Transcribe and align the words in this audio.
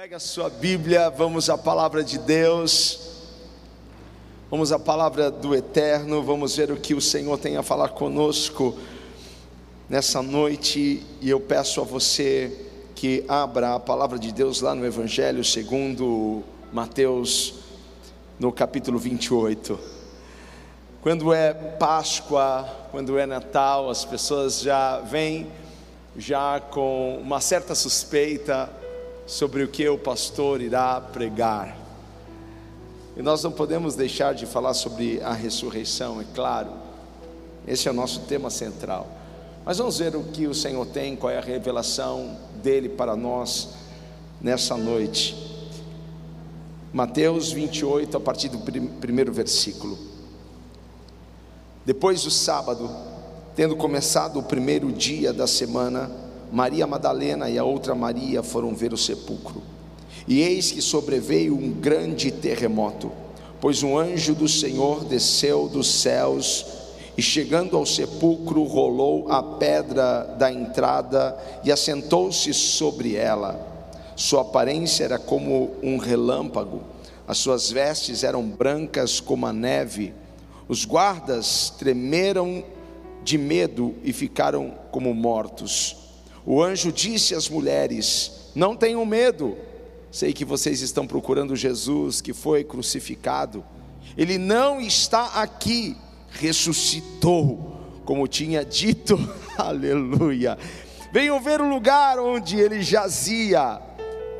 Pega 0.00 0.16
a 0.16 0.18
sua 0.18 0.48
Bíblia, 0.48 1.10
vamos 1.10 1.50
à 1.50 1.58
palavra 1.58 2.02
de 2.02 2.16
Deus. 2.16 3.00
Vamos 4.50 4.72
à 4.72 4.78
palavra 4.78 5.30
do 5.30 5.54
Eterno, 5.54 6.22
vamos 6.22 6.56
ver 6.56 6.72
o 6.72 6.76
que 6.78 6.94
o 6.94 7.02
Senhor 7.02 7.36
tem 7.36 7.58
a 7.58 7.62
falar 7.62 7.90
conosco 7.90 8.78
nessa 9.90 10.22
noite, 10.22 11.04
e 11.20 11.28
eu 11.28 11.38
peço 11.38 11.82
a 11.82 11.84
você 11.84 12.66
que 12.94 13.26
abra 13.28 13.74
a 13.74 13.78
palavra 13.78 14.18
de 14.18 14.32
Deus 14.32 14.62
lá 14.62 14.74
no 14.74 14.86
Evangelho 14.86 15.44
segundo 15.44 16.42
Mateus, 16.72 17.56
no 18.38 18.50
capítulo 18.50 18.98
28. 18.98 19.78
Quando 21.02 21.30
é 21.34 21.52
Páscoa, 21.52 22.66
quando 22.90 23.18
é 23.18 23.26
Natal, 23.26 23.90
as 23.90 24.06
pessoas 24.06 24.62
já 24.62 24.98
vêm 25.00 25.46
já 26.16 26.58
com 26.58 27.18
uma 27.20 27.38
certa 27.38 27.74
suspeita 27.74 28.79
sobre 29.30 29.62
o 29.62 29.68
que 29.68 29.88
o 29.88 29.96
pastor 29.96 30.60
irá 30.60 31.00
pregar. 31.00 31.78
E 33.16 33.22
nós 33.22 33.44
não 33.44 33.52
podemos 33.52 33.94
deixar 33.94 34.34
de 34.34 34.44
falar 34.44 34.74
sobre 34.74 35.22
a 35.22 35.32
ressurreição, 35.32 36.20
é 36.20 36.24
claro. 36.34 36.72
Esse 37.64 37.86
é 37.86 37.92
o 37.92 37.94
nosso 37.94 38.22
tema 38.22 38.50
central. 38.50 39.06
Mas 39.64 39.78
vamos 39.78 39.98
ver 39.98 40.16
o 40.16 40.24
que 40.24 40.48
o 40.48 40.54
Senhor 40.54 40.84
tem, 40.86 41.14
qual 41.14 41.30
é 41.30 41.38
a 41.38 41.40
revelação 41.40 42.36
dele 42.60 42.88
para 42.88 43.14
nós 43.14 43.68
nessa 44.40 44.76
noite. 44.76 45.36
Mateus 46.92 47.52
28, 47.52 48.16
a 48.16 48.20
partir 48.20 48.48
do 48.48 48.58
primeiro 49.00 49.32
versículo. 49.32 49.96
Depois 51.86 52.24
do 52.24 52.32
sábado, 52.32 52.90
tendo 53.54 53.76
começado 53.76 54.40
o 54.40 54.42
primeiro 54.42 54.90
dia 54.90 55.32
da 55.32 55.46
semana, 55.46 56.10
Maria 56.52 56.86
Madalena 56.86 57.48
e 57.48 57.58
a 57.58 57.64
outra 57.64 57.94
Maria 57.94 58.42
foram 58.42 58.74
ver 58.74 58.92
o 58.92 58.98
sepulcro. 58.98 59.62
E 60.26 60.40
eis 60.40 60.70
que 60.70 60.82
sobreveio 60.82 61.54
um 61.54 61.70
grande 61.70 62.30
terremoto, 62.30 63.10
pois 63.60 63.82
um 63.82 63.96
anjo 63.96 64.34
do 64.34 64.48
Senhor 64.48 65.04
desceu 65.04 65.68
dos 65.68 65.88
céus 65.88 66.66
e, 67.16 67.22
chegando 67.22 67.76
ao 67.76 67.86
sepulcro, 67.86 68.62
rolou 68.64 69.30
a 69.30 69.42
pedra 69.42 70.22
da 70.38 70.52
entrada 70.52 71.36
e 71.64 71.70
assentou-se 71.70 72.52
sobre 72.54 73.16
ela. 73.16 73.68
Sua 74.16 74.42
aparência 74.42 75.04
era 75.04 75.18
como 75.18 75.70
um 75.82 75.96
relâmpago, 75.96 76.82
as 77.26 77.38
suas 77.38 77.70
vestes 77.70 78.24
eram 78.24 78.42
brancas 78.42 79.20
como 79.20 79.46
a 79.46 79.52
neve. 79.52 80.12
Os 80.68 80.84
guardas 80.84 81.72
tremeram 81.78 82.64
de 83.22 83.38
medo 83.38 83.94
e 84.02 84.12
ficaram 84.12 84.74
como 84.90 85.14
mortos. 85.14 85.99
O 86.44 86.62
anjo 86.62 86.90
disse 86.90 87.34
às 87.34 87.48
mulheres: 87.48 88.50
Não 88.54 88.76
tenham 88.76 89.04
medo, 89.04 89.56
sei 90.10 90.32
que 90.32 90.44
vocês 90.44 90.80
estão 90.80 91.06
procurando 91.06 91.54
Jesus 91.54 92.20
que 92.20 92.32
foi 92.32 92.64
crucificado. 92.64 93.64
Ele 94.16 94.38
não 94.38 94.80
está 94.80 95.26
aqui, 95.40 95.96
ressuscitou, 96.30 97.76
como 98.04 98.26
tinha 98.26 98.64
dito, 98.64 99.16
aleluia. 99.56 100.58
Venham 101.12 101.40
ver 101.40 101.60
o 101.60 101.68
lugar 101.68 102.18
onde 102.18 102.58
ele 102.58 102.82
jazia, 102.82 103.80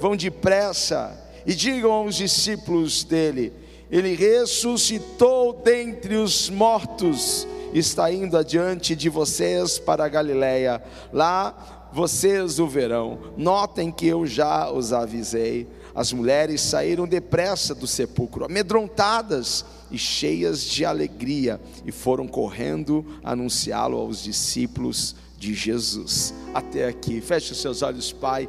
vão 0.00 0.16
depressa 0.16 1.16
e 1.46 1.54
digam 1.54 1.90
aos 1.92 2.16
discípulos 2.16 3.04
dele: 3.04 3.52
Ele 3.90 4.14
ressuscitou 4.14 5.52
dentre 5.52 6.16
os 6.16 6.48
mortos, 6.48 7.46
está 7.74 8.10
indo 8.10 8.36
adiante 8.36 8.96
de 8.96 9.08
vocês 9.08 9.78
para 9.78 10.04
a 10.04 10.08
Galileia. 10.08 10.82
Lá 11.12 11.79
vocês 11.92 12.58
o 12.58 12.66
verão. 12.66 13.18
Notem 13.36 13.90
que 13.90 14.06
eu 14.06 14.26
já 14.26 14.70
os 14.70 14.92
avisei. 14.92 15.66
As 15.94 16.12
mulheres 16.12 16.60
saíram 16.60 17.06
depressa 17.06 17.74
do 17.74 17.86
sepulcro, 17.86 18.44
amedrontadas 18.44 19.64
e 19.90 19.98
cheias 19.98 20.62
de 20.62 20.84
alegria, 20.84 21.60
e 21.84 21.90
foram 21.90 22.28
correndo 22.28 23.04
anunciá-lo 23.24 23.98
aos 23.98 24.22
discípulos 24.22 25.16
de 25.36 25.52
Jesus. 25.52 26.32
Até 26.54 26.86
aqui, 26.86 27.20
feche 27.20 27.52
os 27.52 27.60
seus 27.60 27.82
olhos, 27.82 28.12
Pai. 28.12 28.48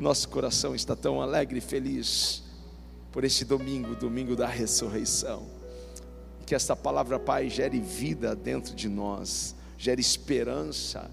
Nosso 0.00 0.28
coração 0.28 0.74
está 0.74 0.96
tão 0.96 1.22
alegre 1.22 1.58
e 1.58 1.60
feliz 1.60 2.42
por 3.12 3.22
este 3.22 3.44
domingo, 3.44 3.94
domingo 3.94 4.34
da 4.34 4.48
ressurreição. 4.48 5.44
Que 6.44 6.56
esta 6.56 6.74
palavra, 6.74 7.20
Pai, 7.20 7.48
gere 7.48 7.78
vida 7.78 8.34
dentro 8.34 8.74
de 8.74 8.88
nós, 8.88 9.54
gere 9.78 10.00
esperança 10.00 11.08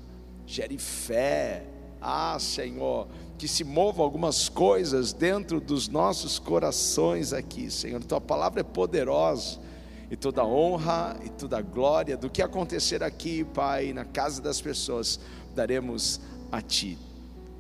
gere 0.46 0.78
fé. 0.78 1.64
Ah, 2.02 2.38
Senhor, 2.40 3.08
que 3.38 3.48
se 3.48 3.64
mova 3.64 4.02
algumas 4.02 4.50
coisas 4.50 5.14
dentro 5.14 5.60
dos 5.60 5.88
nossos 5.88 6.40
corações 6.40 7.34
aqui, 7.34 7.70
Senhor. 7.70 8.04
Tua 8.04 8.22
palavra 8.22 8.62
é 8.62 8.64
poderosa. 8.64 9.60
E 10.10 10.16
toda 10.16 10.46
honra 10.46 11.18
e 11.24 11.30
toda 11.30 11.62
glória 11.62 12.18
do 12.18 12.30
que 12.30 12.42
acontecer 12.42 13.02
aqui, 13.02 13.46
Pai, 13.46 13.94
na 13.94 14.04
casa 14.04 14.42
das 14.42 14.60
pessoas, 14.60 15.20
daremos 15.56 16.20
a 16.52 16.62
Ti. 16.62 16.98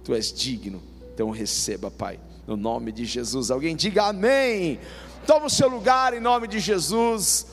Tu 0.03 0.13
és 0.13 0.33
digno, 0.33 0.81
então 1.13 1.29
receba, 1.29 1.89
Pai, 1.89 2.19
no 2.45 2.57
nome 2.57 2.91
de 2.91 3.05
Jesus. 3.05 3.49
Alguém 3.51 3.75
diga 3.75 4.07
amém. 4.07 4.79
Toma 5.25 5.45
o 5.45 5.49
seu 5.49 5.69
lugar 5.69 6.13
em 6.13 6.19
nome 6.19 6.47
de 6.47 6.59
Jesus. 6.59 7.47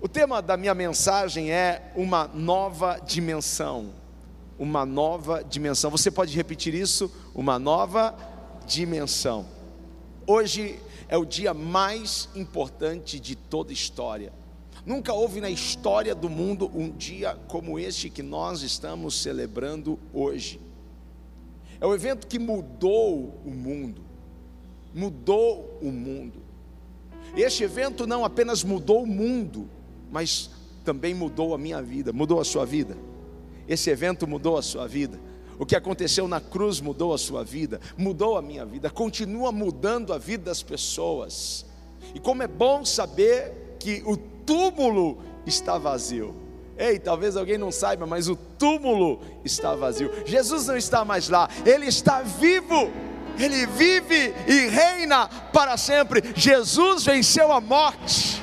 O 0.00 0.08
tema 0.08 0.42
da 0.42 0.56
minha 0.56 0.74
mensagem 0.74 1.52
é 1.52 1.92
uma 1.94 2.26
nova 2.26 2.98
dimensão 3.06 4.03
uma 4.58 4.84
nova 4.86 5.42
dimensão. 5.42 5.90
Você 5.90 6.10
pode 6.10 6.34
repetir 6.34 6.74
isso? 6.74 7.10
Uma 7.34 7.58
nova 7.58 8.14
dimensão. 8.66 9.46
Hoje 10.26 10.78
é 11.08 11.18
o 11.18 11.24
dia 11.24 11.52
mais 11.52 12.28
importante 12.34 13.20
de 13.20 13.36
toda 13.36 13.70
a 13.70 13.74
história. 13.74 14.32
Nunca 14.86 15.12
houve 15.12 15.40
na 15.40 15.50
história 15.50 16.14
do 16.14 16.28
mundo 16.28 16.70
um 16.74 16.90
dia 16.90 17.36
como 17.48 17.78
este 17.78 18.10
que 18.10 18.22
nós 18.22 18.62
estamos 18.62 19.20
celebrando 19.20 19.98
hoje. 20.12 20.60
É 21.80 21.86
o 21.86 21.94
evento 21.94 22.26
que 22.26 22.38
mudou 22.38 23.40
o 23.44 23.50
mundo. 23.50 24.02
Mudou 24.94 25.78
o 25.82 25.90
mundo. 25.90 26.42
Este 27.36 27.64
evento 27.64 28.06
não 28.06 28.24
apenas 28.24 28.62
mudou 28.62 29.02
o 29.02 29.06
mundo, 29.06 29.68
mas 30.10 30.50
também 30.84 31.14
mudou 31.14 31.54
a 31.54 31.58
minha 31.58 31.82
vida, 31.82 32.12
mudou 32.12 32.40
a 32.40 32.44
sua 32.44 32.64
vida. 32.64 32.96
Esse 33.68 33.90
evento 33.90 34.26
mudou 34.26 34.56
a 34.56 34.62
sua 34.62 34.86
vida. 34.86 35.18
O 35.58 35.64
que 35.64 35.76
aconteceu 35.76 36.26
na 36.26 36.40
cruz 36.40 36.80
mudou 36.80 37.14
a 37.14 37.18
sua 37.18 37.44
vida, 37.44 37.80
mudou 37.96 38.36
a 38.36 38.42
minha 38.42 38.66
vida, 38.66 38.90
continua 38.90 39.52
mudando 39.52 40.12
a 40.12 40.18
vida 40.18 40.44
das 40.44 40.62
pessoas. 40.62 41.64
E 42.14 42.18
como 42.18 42.42
é 42.42 42.48
bom 42.48 42.84
saber 42.84 43.76
que 43.78 44.02
o 44.04 44.16
túmulo 44.16 45.18
está 45.46 45.78
vazio. 45.78 46.34
Ei, 46.76 46.98
talvez 46.98 47.36
alguém 47.36 47.56
não 47.56 47.70
saiba, 47.70 48.04
mas 48.04 48.28
o 48.28 48.34
túmulo 48.34 49.20
está 49.44 49.76
vazio. 49.76 50.10
Jesus 50.26 50.66
não 50.66 50.76
está 50.76 51.04
mais 51.04 51.28
lá, 51.28 51.48
ele 51.64 51.86
está 51.86 52.22
vivo. 52.22 52.90
Ele 53.38 53.66
vive 53.66 54.32
e 54.46 54.68
reina 54.68 55.28
para 55.52 55.76
sempre. 55.76 56.22
Jesus 56.36 57.04
venceu 57.04 57.52
a 57.52 57.60
morte. 57.60 58.40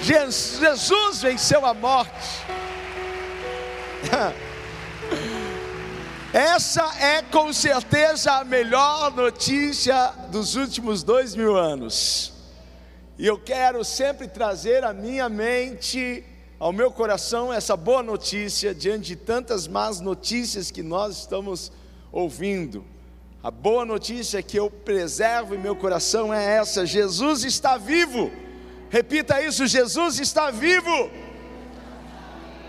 Jesus 0.00 1.20
venceu 1.20 1.64
a 1.66 1.74
morte. 1.74 2.44
Essa 6.34 6.82
é 6.98 7.22
com 7.22 7.52
certeza 7.52 8.32
a 8.32 8.44
melhor 8.44 9.12
notícia 9.12 10.12
dos 10.32 10.56
últimos 10.56 11.04
dois 11.04 11.36
mil 11.36 11.56
anos. 11.56 12.32
E 13.16 13.24
eu 13.24 13.38
quero 13.38 13.84
sempre 13.84 14.26
trazer 14.26 14.82
à 14.82 14.92
minha 14.92 15.28
mente, 15.28 16.24
ao 16.58 16.72
meu 16.72 16.90
coração, 16.90 17.52
essa 17.52 17.76
boa 17.76 18.02
notícia 18.02 18.74
diante 18.74 19.06
de 19.06 19.14
tantas 19.14 19.68
más 19.68 20.00
notícias 20.00 20.72
que 20.72 20.82
nós 20.82 21.18
estamos 21.18 21.70
ouvindo. 22.10 22.84
A 23.40 23.52
boa 23.52 23.84
notícia 23.84 24.42
que 24.42 24.58
eu 24.58 24.68
preservo 24.68 25.54
em 25.54 25.58
meu 25.58 25.76
coração 25.76 26.34
é 26.34 26.56
essa: 26.56 26.84
Jesus 26.84 27.44
está 27.44 27.76
vivo. 27.76 28.32
Repita 28.90 29.40
isso: 29.40 29.68
Jesus 29.68 30.18
está 30.18 30.50
vivo. 30.50 31.12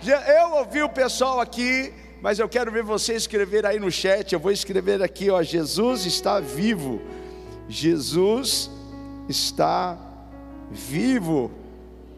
Eu 0.05 0.51
ouvi 0.51 0.83
o 0.83 0.89
pessoal 0.89 1.41
aqui, 1.41 1.91
mas 2.21 2.39
eu 2.39 2.49
quero 2.49 2.71
ver 2.71 2.83
você 2.83 3.13
escrever 3.13 3.65
aí 3.65 3.79
no 3.79 3.91
chat. 3.91 4.33
Eu 4.33 4.39
vou 4.39 4.51
escrever 4.51 5.01
aqui, 5.01 5.29
ó, 5.29 5.41
Jesus 5.41 6.05
está 6.05 6.39
vivo. 6.39 7.01
Jesus 7.67 8.69
está 9.29 9.97
vivo. 10.71 11.51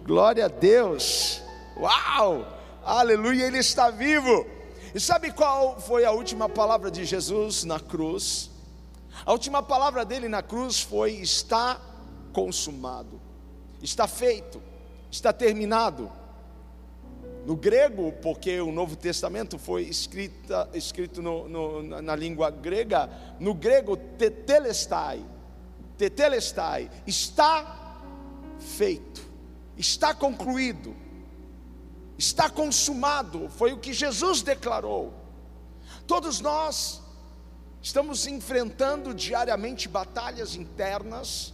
Glória 0.04 0.46
a 0.46 0.48
Deus. 0.48 1.42
Uau! 1.76 2.48
Aleluia, 2.84 3.46
ele 3.46 3.58
está 3.58 3.90
vivo. 3.90 4.46
E 4.96 5.00
sabe 5.00 5.32
qual 5.32 5.80
foi 5.80 6.06
a 6.06 6.12
última 6.12 6.48
palavra 6.48 6.90
de 6.90 7.04
Jesus 7.04 7.64
na 7.64 7.80
cruz? 7.80 8.50
A 9.26 9.32
última 9.32 9.62
palavra 9.62 10.06
dele 10.06 10.30
na 10.30 10.42
cruz 10.42 10.80
foi: 10.80 11.14
está 11.14 11.82
consumado, 12.32 13.20
está 13.82 14.08
feito, 14.08 14.62
está 15.12 15.34
terminado 15.34 16.10
no 17.48 17.56
grego, 17.56 18.12
porque 18.22 18.60
o 18.60 18.74
Novo 18.74 18.98
Testamento 18.98 19.58
foi 19.58 19.84
escrita, 19.84 20.70
escrito 20.74 21.22
no, 21.22 21.48
no, 21.48 22.02
na 22.02 22.14
língua 22.14 22.52
grega, 22.52 23.10
no 23.40 23.54
grego, 23.54 23.96
tetelestai, 23.96 25.26
tetelestai, 25.98 26.92
está 27.08 28.02
feito, 28.60 29.26
está 29.78 30.14
concluído, 30.14 30.94
está 32.18 32.50
consumado, 32.50 33.48
foi 33.48 33.72
o 33.72 33.78
que 33.78 33.94
Jesus 33.94 34.42
declarou. 34.42 35.14
Todos 36.06 36.42
nós 36.42 37.02
estamos 37.82 38.28
enfrentando 38.28 39.14
diariamente 39.14 39.88
batalhas 39.88 40.54
internas, 40.54 41.54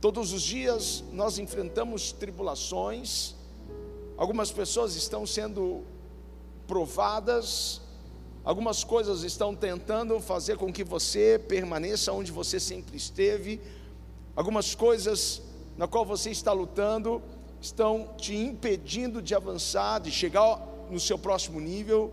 todos 0.00 0.32
os 0.32 0.40
dias 0.40 1.04
nós 1.12 1.38
enfrentamos 1.38 2.12
tribulações, 2.12 3.36
algumas 4.18 4.50
pessoas 4.50 4.96
estão 4.96 5.24
sendo 5.24 5.84
provadas, 6.66 7.80
algumas 8.44 8.82
coisas 8.82 9.22
estão 9.22 9.54
tentando 9.54 10.20
fazer 10.20 10.56
com 10.56 10.72
que 10.72 10.82
você 10.82 11.40
permaneça 11.48 12.12
onde 12.12 12.32
você 12.32 12.58
sempre 12.58 12.96
esteve, 12.96 13.60
algumas 14.34 14.74
coisas 14.74 15.40
na 15.76 15.86
qual 15.86 16.04
você 16.04 16.30
está 16.30 16.52
lutando 16.52 17.22
estão 17.60 18.12
te 18.18 18.34
impedindo 18.34 19.22
de 19.22 19.36
avançar, 19.36 20.00
de 20.00 20.10
chegar 20.10 20.66
no 20.90 20.98
seu 20.98 21.16
próximo 21.16 21.60
nível, 21.60 22.12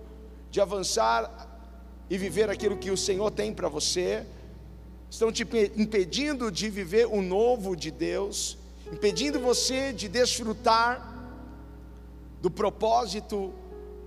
de 0.52 0.62
avançar 0.62 1.60
e 2.08 2.20
viver 2.20 2.52
aquilo 2.52 2.78
que 2.78 2.92
o 2.92 2.98
Senhor 2.98 3.32
tem 3.32 3.52
para 3.52 3.68
você, 3.68 4.24
estão 5.10 5.32
te 5.32 5.42
impedindo 5.76 6.52
de 6.52 6.70
viver 6.70 7.08
o 7.08 7.20
novo 7.20 7.76
de 7.76 7.90
Deus, 7.90 8.60
impedindo 8.92 9.40
você 9.40 9.92
de 9.92 10.08
desfrutar 10.08 11.15
do 12.46 12.52
propósito, 12.52 13.52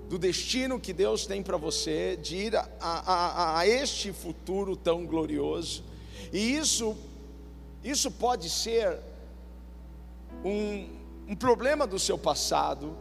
do 0.08 0.17
destino 0.17 0.79
que 0.79 0.93
Deus 0.93 1.26
tem 1.26 1.43
para 1.43 1.56
você, 1.56 2.17
de 2.17 2.37
ir 2.37 2.55
a, 2.55 2.69
a, 2.81 3.58
a, 3.58 3.67
este 3.67 4.12
futuro 4.12 4.76
tão 4.76 5.05
glorioso. 5.05 5.82
E 6.32 6.56
isso, 6.56 6.96
isso 7.82 8.12
pode 8.12 8.49
ser 8.49 8.96
um, 10.44 10.88
um 11.26 11.35
problema 11.35 11.85
do 11.85 11.99
seu 11.99 12.17
passado, 12.17 12.96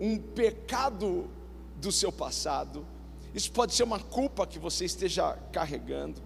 um 0.00 0.16
pecado 0.16 1.28
do 1.76 1.92
seu 1.92 2.10
passado, 2.10 2.86
isso 3.34 3.52
pode 3.52 3.74
ser 3.74 3.82
uma 3.82 4.00
culpa 4.00 4.46
que 4.46 4.58
você 4.58 4.86
esteja 4.86 5.36
carregando, 5.52 6.18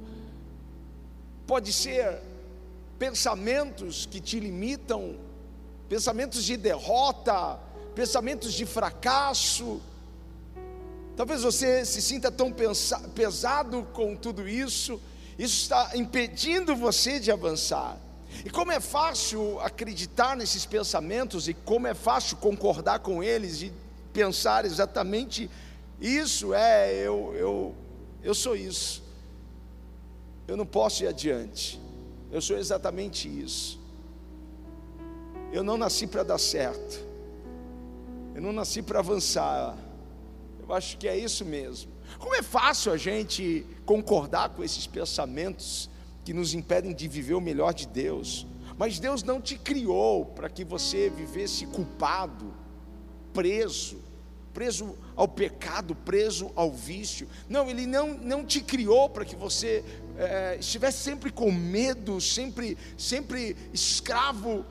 pode 1.48 1.72
ser 1.72 2.22
pensamentos 2.96 4.06
que 4.06 4.20
te 4.20 4.38
limitam, 4.38 5.18
pensamentos 5.88 6.44
de 6.44 6.56
derrota, 6.56 7.58
pensamentos 7.94 8.52
de 8.52 8.66
fracasso. 8.66 9.80
Talvez 11.16 11.42
você 11.42 11.84
se 11.84 12.00
sinta 12.00 12.30
tão 12.30 12.54
pesado 13.14 13.86
com 13.92 14.16
tudo 14.16 14.48
isso, 14.48 15.00
isso 15.38 15.62
está 15.62 15.90
impedindo 15.94 16.74
você 16.74 17.20
de 17.20 17.30
avançar. 17.30 17.98
E 18.44 18.50
como 18.50 18.72
é 18.72 18.80
fácil 18.80 19.60
acreditar 19.60 20.36
nesses 20.36 20.64
pensamentos, 20.64 21.48
e 21.48 21.54
como 21.54 21.86
é 21.86 21.94
fácil 21.94 22.36
concordar 22.36 23.00
com 23.00 23.22
eles 23.22 23.60
e 23.62 23.72
pensar 24.12 24.64
exatamente 24.64 25.50
isso 26.00 26.54
é, 26.54 26.94
eu, 26.94 27.34
eu, 27.36 27.74
eu 28.22 28.34
sou 28.34 28.56
isso. 28.56 29.02
Eu 30.48 30.56
não 30.56 30.64
posso 30.64 31.04
ir 31.04 31.06
adiante. 31.06 31.78
Eu 32.32 32.40
sou 32.40 32.56
exatamente 32.56 33.28
isso. 33.28 33.78
Eu 35.52 35.62
não 35.62 35.76
nasci 35.76 36.06
para 36.06 36.22
dar 36.22 36.38
certo. 36.38 37.09
Eu 38.40 38.44
não 38.44 38.54
nasci 38.54 38.80
para 38.80 39.00
avançar. 39.00 39.76
Eu 40.66 40.72
acho 40.72 40.96
que 40.96 41.06
é 41.06 41.14
isso 41.14 41.44
mesmo. 41.44 41.92
Como 42.18 42.34
é 42.34 42.42
fácil 42.42 42.90
a 42.90 42.96
gente 42.96 43.66
concordar 43.84 44.48
com 44.48 44.64
esses 44.64 44.86
pensamentos 44.86 45.90
que 46.24 46.32
nos 46.32 46.54
impedem 46.54 46.94
de 46.94 47.06
viver 47.06 47.34
o 47.34 47.40
melhor 47.40 47.74
de 47.74 47.86
Deus. 47.86 48.46
Mas 48.78 48.98
Deus 48.98 49.22
não 49.22 49.42
te 49.42 49.58
criou 49.58 50.24
para 50.24 50.48
que 50.48 50.64
você 50.64 51.10
vivesse 51.10 51.66
culpado, 51.66 52.54
preso 53.34 54.00
preso 54.54 54.96
ao 55.14 55.28
pecado, 55.28 55.94
preso 55.94 56.50
ao 56.56 56.72
vício. 56.72 57.28
Não, 57.48 57.70
Ele 57.70 57.86
não, 57.86 58.14
não 58.14 58.44
te 58.44 58.60
criou 58.60 59.08
para 59.08 59.24
que 59.24 59.36
você 59.36 59.84
é, 60.18 60.56
estivesse 60.58 61.04
sempre 61.04 61.30
com 61.30 61.52
medo, 61.52 62.20
sempre, 62.20 62.76
sempre 62.98 63.56
escravo 63.72 64.64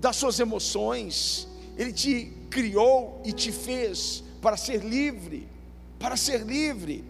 das 0.00 0.16
suas 0.16 0.40
emoções. 0.40 1.46
Ele 1.76 1.92
te 1.92 2.32
criou 2.50 3.20
e 3.24 3.32
te 3.32 3.50
fez 3.50 4.22
para 4.40 4.56
ser 4.56 4.84
livre, 4.84 5.48
para 5.98 6.16
ser 6.16 6.42
livre. 6.42 7.04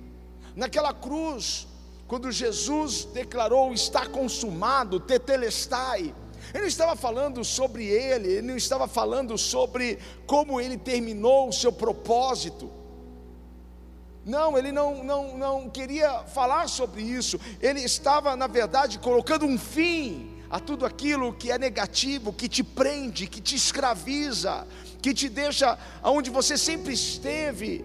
Naquela 0.55 0.93
cruz, 0.93 1.67
quando 2.07 2.31
Jesus 2.31 3.05
declarou 3.07 3.73
está 3.73 4.07
consumado, 4.07 5.01
tetelestai, 5.01 6.15
ele 6.53 6.63
não 6.63 6.69
estava 6.69 6.95
falando 6.97 7.45
sobre 7.45 7.87
ele, 7.87 8.29
ele 8.29 8.47
não 8.47 8.57
estava 8.57 8.87
falando 8.87 9.39
sobre 9.39 9.99
como 10.27 10.61
ele 10.61 10.77
terminou 10.77 11.49
o 11.49 11.53
seu 11.53 11.73
propósito. 11.73 12.71
Não, 14.25 14.57
ele 14.57 14.71
não, 14.71 15.03
não, 15.03 15.37
não 15.37 15.71
queria 15.71 16.23
falar 16.25 16.69
sobre 16.69 17.03
isso. 17.03 17.41
Ele 17.61 17.81
estava, 17.81 18.37
na 18.37 18.47
verdade, 18.47 18.99
colocando 18.99 19.45
um 19.45 19.59
fim 19.59 20.32
a 20.53 20.61
tudo 20.61 20.85
aquilo 20.85 21.33
que 21.33 21.51
é 21.51 21.57
negativo, 21.57 22.31
que 22.31 22.47
te 22.47 22.63
prende, 22.63 23.27
que 23.27 23.41
te 23.41 23.57
escraviza, 23.57 24.67
que 25.01 25.15
te 25.15 25.27
deixa 25.27 25.79
aonde 26.03 26.29
você 26.29 26.59
sempre 26.59 26.93
esteve. 26.93 27.83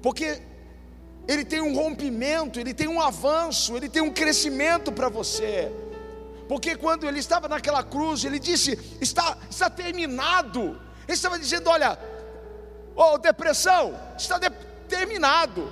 Porque 0.00 0.40
ele 1.26 1.44
tem 1.44 1.60
um 1.60 1.74
rompimento, 1.74 2.60
ele 2.60 2.72
tem 2.72 2.86
um 2.86 3.02
avanço, 3.02 3.76
ele 3.76 3.88
tem 3.88 4.00
um 4.00 4.12
crescimento 4.12 4.92
para 4.92 5.08
você. 5.08 5.72
Porque 6.48 6.76
quando 6.76 7.04
ele 7.04 7.18
estava 7.18 7.48
naquela 7.48 7.82
cruz, 7.82 8.24
ele 8.24 8.38
disse: 8.38 8.78
está, 9.00 9.36
está 9.50 9.68
terminado. 9.68 10.80
Ele 11.04 11.14
estava 11.14 11.36
dizendo: 11.36 11.68
olha, 11.68 11.98
oh, 12.94 13.18
depressão, 13.18 13.98
está 14.16 14.38
de, 14.38 14.48
terminado. 14.88 15.68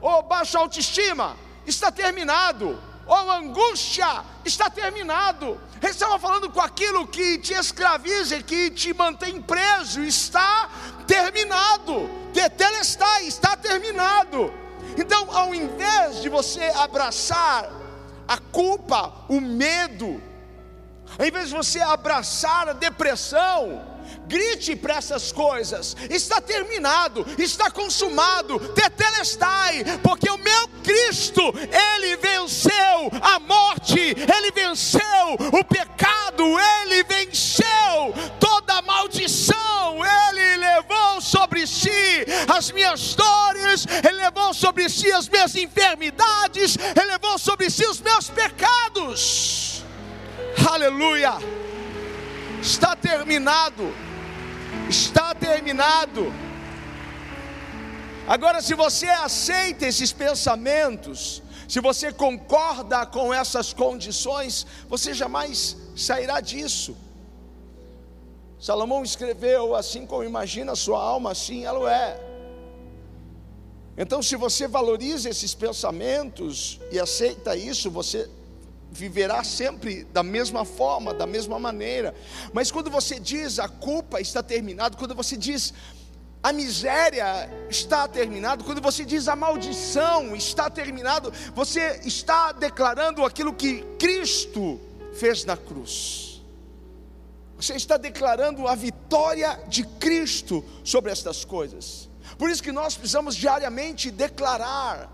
Oh, 0.00 0.22
baixa 0.22 0.56
autoestima, 0.56 1.36
está 1.66 1.90
terminado. 1.90 2.80
Oh, 3.06 3.30
angústia, 3.30 4.24
está 4.44 4.70
terminado. 4.70 5.60
Ele 5.82 5.90
estava 5.90 6.18
falando 6.18 6.50
com 6.50 6.60
aquilo 6.60 7.06
que 7.06 7.38
te 7.38 7.52
escraviza, 7.52 8.42
que 8.42 8.70
te 8.70 8.94
mantém 8.94 9.40
preso, 9.42 10.02
está 10.02 10.70
terminado. 11.06 12.08
Tetelestai, 12.32 13.26
está 13.26 13.56
terminado. 13.56 14.52
Então, 14.96 15.28
ao 15.30 15.54
invés 15.54 16.22
de 16.22 16.28
você 16.28 16.64
abraçar 16.76 17.70
a 18.26 18.38
culpa, 18.38 19.12
o 19.28 19.40
medo, 19.40 20.22
ao 21.18 21.26
invés 21.26 21.48
de 21.48 21.54
você 21.54 21.80
abraçar 21.80 22.68
a 22.68 22.72
depressão, 22.72 23.93
grite 24.26 24.76
para 24.76 24.96
essas 24.96 25.32
coisas: 25.32 25.96
está 26.10 26.40
terminado, 26.40 27.26
está 27.38 27.70
consumado, 27.70 28.58
tetelestai, 28.74 29.84
porque 30.02 30.28
o 30.30 30.38
meu 30.38 30.68
Cristo, 30.82 31.42
ele 31.96 32.16
venceu 32.16 33.10
a 33.22 33.38
morte, 33.38 33.98
ele 33.98 34.50
venceu 34.52 35.00
o 35.52 35.64
pecado, 35.64 36.44
ele 36.58 37.02
venceu 37.04 37.64
toda 38.38 38.82
maldição, 38.82 40.00
ele 40.04 40.56
levou 40.58 41.20
sobre 41.20 41.66
si 41.66 41.90
as 42.54 42.70
minhas 42.70 43.14
dores, 43.14 43.86
ele 44.06 44.16
levou 44.18 44.52
sobre 44.52 44.88
si 44.88 45.10
as 45.10 45.28
minhas 45.28 45.54
enfermidades, 45.56 46.76
ele 46.76 47.12
levou 47.12 47.38
sobre 47.38 47.70
si 47.70 47.86
os 47.86 48.00
meus 48.00 48.28
pecados. 48.28 49.82
Aleluia! 50.70 51.38
Está 52.60 52.96
terminado 52.96 53.92
está 54.94 55.34
terminado. 55.34 56.32
Agora, 58.26 58.62
se 58.62 58.74
você 58.74 59.06
aceita 59.06 59.86
esses 59.86 60.12
pensamentos, 60.12 61.42
se 61.68 61.80
você 61.80 62.12
concorda 62.12 63.04
com 63.06 63.32
essas 63.32 63.72
condições, 63.72 64.66
você 64.88 65.12
jamais 65.12 65.76
sairá 65.96 66.40
disso. 66.40 66.96
Salomão 68.58 69.02
escreveu: 69.02 69.74
assim 69.74 70.06
como 70.06 70.24
imagina 70.24 70.74
sua 70.74 71.00
alma, 71.02 71.32
assim 71.32 71.64
ela 71.64 71.92
é. 71.92 72.10
Então, 73.96 74.22
se 74.22 74.36
você 74.36 74.66
valoriza 74.66 75.28
esses 75.28 75.54
pensamentos 75.54 76.80
e 76.90 76.98
aceita 76.98 77.56
isso, 77.56 77.90
você 77.90 78.28
viverá 78.94 79.42
sempre 79.42 80.04
da 80.04 80.22
mesma 80.22 80.64
forma, 80.64 81.12
da 81.12 81.26
mesma 81.26 81.58
maneira. 81.58 82.14
Mas 82.52 82.70
quando 82.70 82.90
você 82.90 83.18
diz 83.18 83.58
a 83.58 83.68
culpa 83.68 84.20
está 84.20 84.42
terminada, 84.42 84.96
quando 84.96 85.14
você 85.14 85.36
diz 85.36 85.74
a 86.40 86.52
miséria 86.52 87.50
está 87.68 88.06
terminado, 88.06 88.64
quando 88.64 88.80
você 88.80 89.04
diz 89.04 89.26
a 89.26 89.34
maldição 89.34 90.36
está 90.36 90.70
terminado, 90.70 91.32
você 91.54 92.00
está 92.04 92.52
declarando 92.52 93.24
aquilo 93.24 93.52
que 93.52 93.82
Cristo 93.98 94.80
fez 95.14 95.44
na 95.44 95.56
cruz. 95.56 96.42
Você 97.56 97.74
está 97.74 97.96
declarando 97.96 98.68
a 98.68 98.74
vitória 98.74 99.58
de 99.66 99.84
Cristo 99.84 100.64
sobre 100.84 101.10
estas 101.10 101.44
coisas. 101.44 102.08
Por 102.38 102.48
isso 102.50 102.62
que 102.62 102.72
nós 102.72 102.94
precisamos 102.94 103.34
diariamente 103.34 104.10
declarar, 104.10 105.10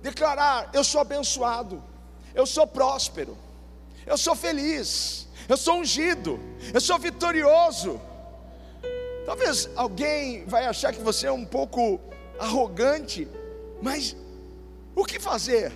declarar, 0.00 0.70
eu 0.72 0.82
sou 0.82 1.00
abençoado 1.00 1.91
eu 2.34 2.46
sou 2.46 2.66
próspero, 2.66 3.36
eu 4.06 4.16
sou 4.16 4.34
feliz, 4.34 5.28
eu 5.48 5.56
sou 5.56 5.76
ungido, 5.76 6.38
eu 6.72 6.80
sou 6.80 6.98
vitorioso. 6.98 8.00
Talvez 9.24 9.68
alguém 9.76 10.44
vai 10.46 10.66
achar 10.66 10.92
que 10.92 11.00
você 11.00 11.26
é 11.26 11.32
um 11.32 11.44
pouco 11.44 12.00
arrogante, 12.38 13.28
mas 13.80 14.16
o 14.94 15.04
que 15.04 15.20
fazer 15.20 15.72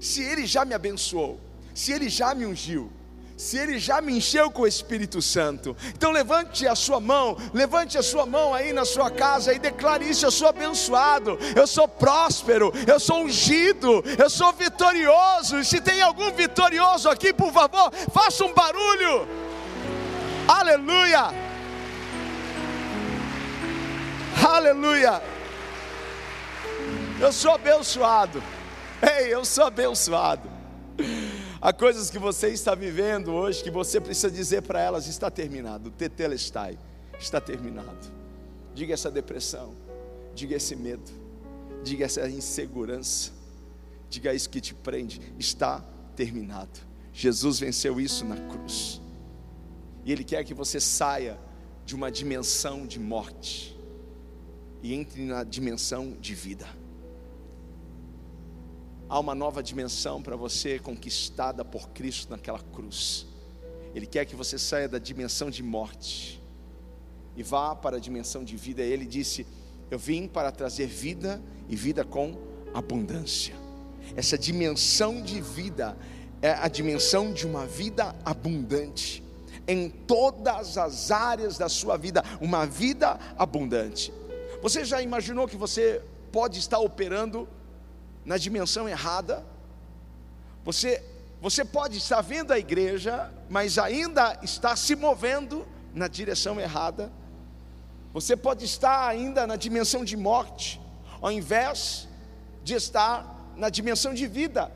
se 0.00 0.22
Ele 0.22 0.46
já 0.46 0.64
me 0.64 0.74
abençoou, 0.74 1.38
se 1.74 1.92
Ele 1.92 2.08
já 2.08 2.34
me 2.34 2.46
ungiu? 2.46 2.90
Se 3.40 3.56
Ele 3.56 3.78
já 3.78 4.02
me 4.02 4.18
encheu 4.18 4.50
com 4.50 4.62
o 4.62 4.66
Espírito 4.66 5.22
Santo. 5.22 5.74
Então 5.94 6.10
levante 6.10 6.68
a 6.68 6.74
sua 6.74 7.00
mão, 7.00 7.38
levante 7.54 7.96
a 7.96 8.02
sua 8.02 8.26
mão 8.26 8.52
aí 8.54 8.70
na 8.70 8.84
sua 8.84 9.10
casa 9.10 9.54
e 9.54 9.58
declare 9.58 10.08
isso: 10.08 10.26
eu 10.26 10.30
sou 10.30 10.48
abençoado, 10.48 11.38
eu 11.56 11.66
sou 11.66 11.88
próspero, 11.88 12.70
eu 12.86 13.00
sou 13.00 13.22
ungido, 13.24 14.04
eu 14.18 14.28
sou 14.28 14.52
vitorioso. 14.52 15.58
E 15.58 15.64
se 15.64 15.80
tem 15.80 16.02
algum 16.02 16.30
vitorioso 16.32 17.08
aqui, 17.08 17.32
por 17.32 17.50
favor, 17.50 17.90
faça 18.12 18.44
um 18.44 18.52
barulho. 18.52 19.26
Aleluia! 20.46 21.30
Aleluia! 24.46 25.22
Eu 27.18 27.32
sou 27.32 27.52
abençoado. 27.52 28.42
Ei, 29.02 29.32
eu 29.32 29.46
sou 29.46 29.64
abençoado. 29.64 30.42
Há 31.62 31.74
coisas 31.74 32.08
que 32.08 32.18
você 32.18 32.48
está 32.48 32.74
vivendo 32.74 33.34
hoje 33.34 33.62
que 33.62 33.70
você 33.70 34.00
precisa 34.00 34.30
dizer 34.30 34.62
para 34.62 34.80
elas: 34.80 35.06
está 35.06 35.30
terminado, 35.30 35.90
tetelestai, 35.90 36.78
está 37.18 37.38
terminado. 37.38 38.10
Diga 38.74 38.94
essa 38.94 39.10
depressão, 39.10 39.74
diga 40.34 40.56
esse 40.56 40.74
medo, 40.74 41.10
diga 41.84 42.06
essa 42.06 42.26
insegurança, 42.30 43.32
diga 44.08 44.32
isso 44.32 44.48
que 44.48 44.58
te 44.58 44.72
prende, 44.72 45.20
está 45.38 45.84
terminado. 46.16 46.80
Jesus 47.12 47.58
venceu 47.58 48.00
isso 48.00 48.24
na 48.24 48.36
cruz, 48.36 48.98
e 50.02 50.12
Ele 50.12 50.24
quer 50.24 50.42
que 50.44 50.54
você 50.54 50.80
saia 50.80 51.38
de 51.84 51.94
uma 51.94 52.10
dimensão 52.10 52.86
de 52.86 52.98
morte 52.98 53.78
e 54.82 54.94
entre 54.94 55.22
na 55.24 55.44
dimensão 55.44 56.16
de 56.18 56.34
vida 56.34 56.79
há 59.10 59.18
uma 59.18 59.34
nova 59.34 59.60
dimensão 59.60 60.22
para 60.22 60.36
você 60.36 60.78
conquistada 60.78 61.64
por 61.64 61.88
Cristo 61.88 62.30
naquela 62.30 62.60
cruz. 62.60 63.26
Ele 63.92 64.06
quer 64.06 64.24
que 64.24 64.36
você 64.36 64.56
saia 64.56 64.88
da 64.88 64.98
dimensão 64.98 65.50
de 65.50 65.64
morte 65.64 66.40
e 67.36 67.42
vá 67.42 67.74
para 67.74 67.96
a 67.96 68.00
dimensão 68.00 68.44
de 68.44 68.56
vida. 68.56 68.82
Ele 68.82 69.04
disse: 69.04 69.44
Eu 69.90 69.98
vim 69.98 70.28
para 70.28 70.52
trazer 70.52 70.86
vida 70.86 71.42
e 71.68 71.74
vida 71.74 72.04
com 72.04 72.38
abundância. 72.72 73.54
Essa 74.14 74.38
dimensão 74.38 75.20
de 75.20 75.40
vida 75.40 75.98
é 76.40 76.52
a 76.52 76.68
dimensão 76.68 77.32
de 77.32 77.46
uma 77.46 77.66
vida 77.66 78.14
abundante 78.24 79.24
em 79.66 79.90
todas 79.90 80.78
as 80.78 81.10
áreas 81.10 81.58
da 81.58 81.68
sua 81.68 81.96
vida, 81.96 82.24
uma 82.40 82.64
vida 82.64 83.18
abundante. 83.36 84.12
Você 84.62 84.84
já 84.84 85.02
imaginou 85.02 85.48
que 85.48 85.56
você 85.56 86.00
pode 86.30 86.58
estar 86.58 86.78
operando 86.78 87.48
na 88.24 88.36
dimensão 88.36 88.88
errada. 88.88 89.44
Você, 90.64 91.02
você 91.40 91.64
pode 91.64 91.98
estar 91.98 92.20
vendo 92.20 92.52
a 92.52 92.58
igreja, 92.58 93.32
mas 93.48 93.78
ainda 93.78 94.38
está 94.42 94.76
se 94.76 94.94
movendo 94.94 95.66
na 95.94 96.08
direção 96.08 96.60
errada. 96.60 97.10
Você 98.12 98.36
pode 98.36 98.64
estar 98.64 99.06
ainda 99.06 99.46
na 99.46 99.56
dimensão 99.56 100.04
de 100.04 100.16
morte, 100.16 100.80
ao 101.20 101.30
invés 101.30 102.08
de 102.62 102.74
estar 102.74 103.52
na 103.56 103.68
dimensão 103.68 104.12
de 104.12 104.26
vida, 104.26 104.70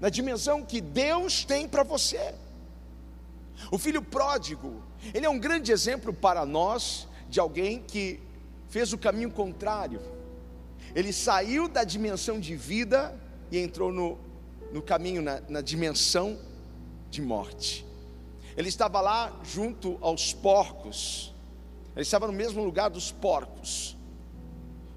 na 0.00 0.08
dimensão 0.08 0.64
que 0.64 0.80
Deus 0.80 1.44
tem 1.44 1.68
para 1.68 1.82
você. 1.82 2.34
O 3.70 3.78
filho 3.78 4.02
pródigo, 4.02 4.82
ele 5.12 5.26
é 5.26 5.30
um 5.30 5.38
grande 5.38 5.72
exemplo 5.72 6.12
para 6.12 6.44
nós 6.44 7.08
de 7.28 7.40
alguém 7.40 7.82
que 7.82 8.20
fez 8.68 8.92
o 8.92 8.98
caminho 8.98 9.30
contrário 9.30 10.00
ele 10.96 11.12
saiu 11.12 11.68
da 11.68 11.84
dimensão 11.84 12.40
de 12.40 12.56
vida 12.56 13.14
e 13.50 13.58
entrou 13.58 13.92
no, 13.92 14.18
no 14.72 14.80
caminho, 14.80 15.20
na, 15.20 15.42
na 15.46 15.60
dimensão 15.60 16.38
de 17.10 17.20
morte. 17.20 17.84
Ele 18.56 18.70
estava 18.70 19.02
lá 19.02 19.38
junto 19.44 19.98
aos 20.00 20.32
porcos, 20.32 21.34
ele 21.94 22.00
estava 22.00 22.26
no 22.26 22.32
mesmo 22.32 22.64
lugar 22.64 22.88
dos 22.88 23.12
porcos. 23.12 23.94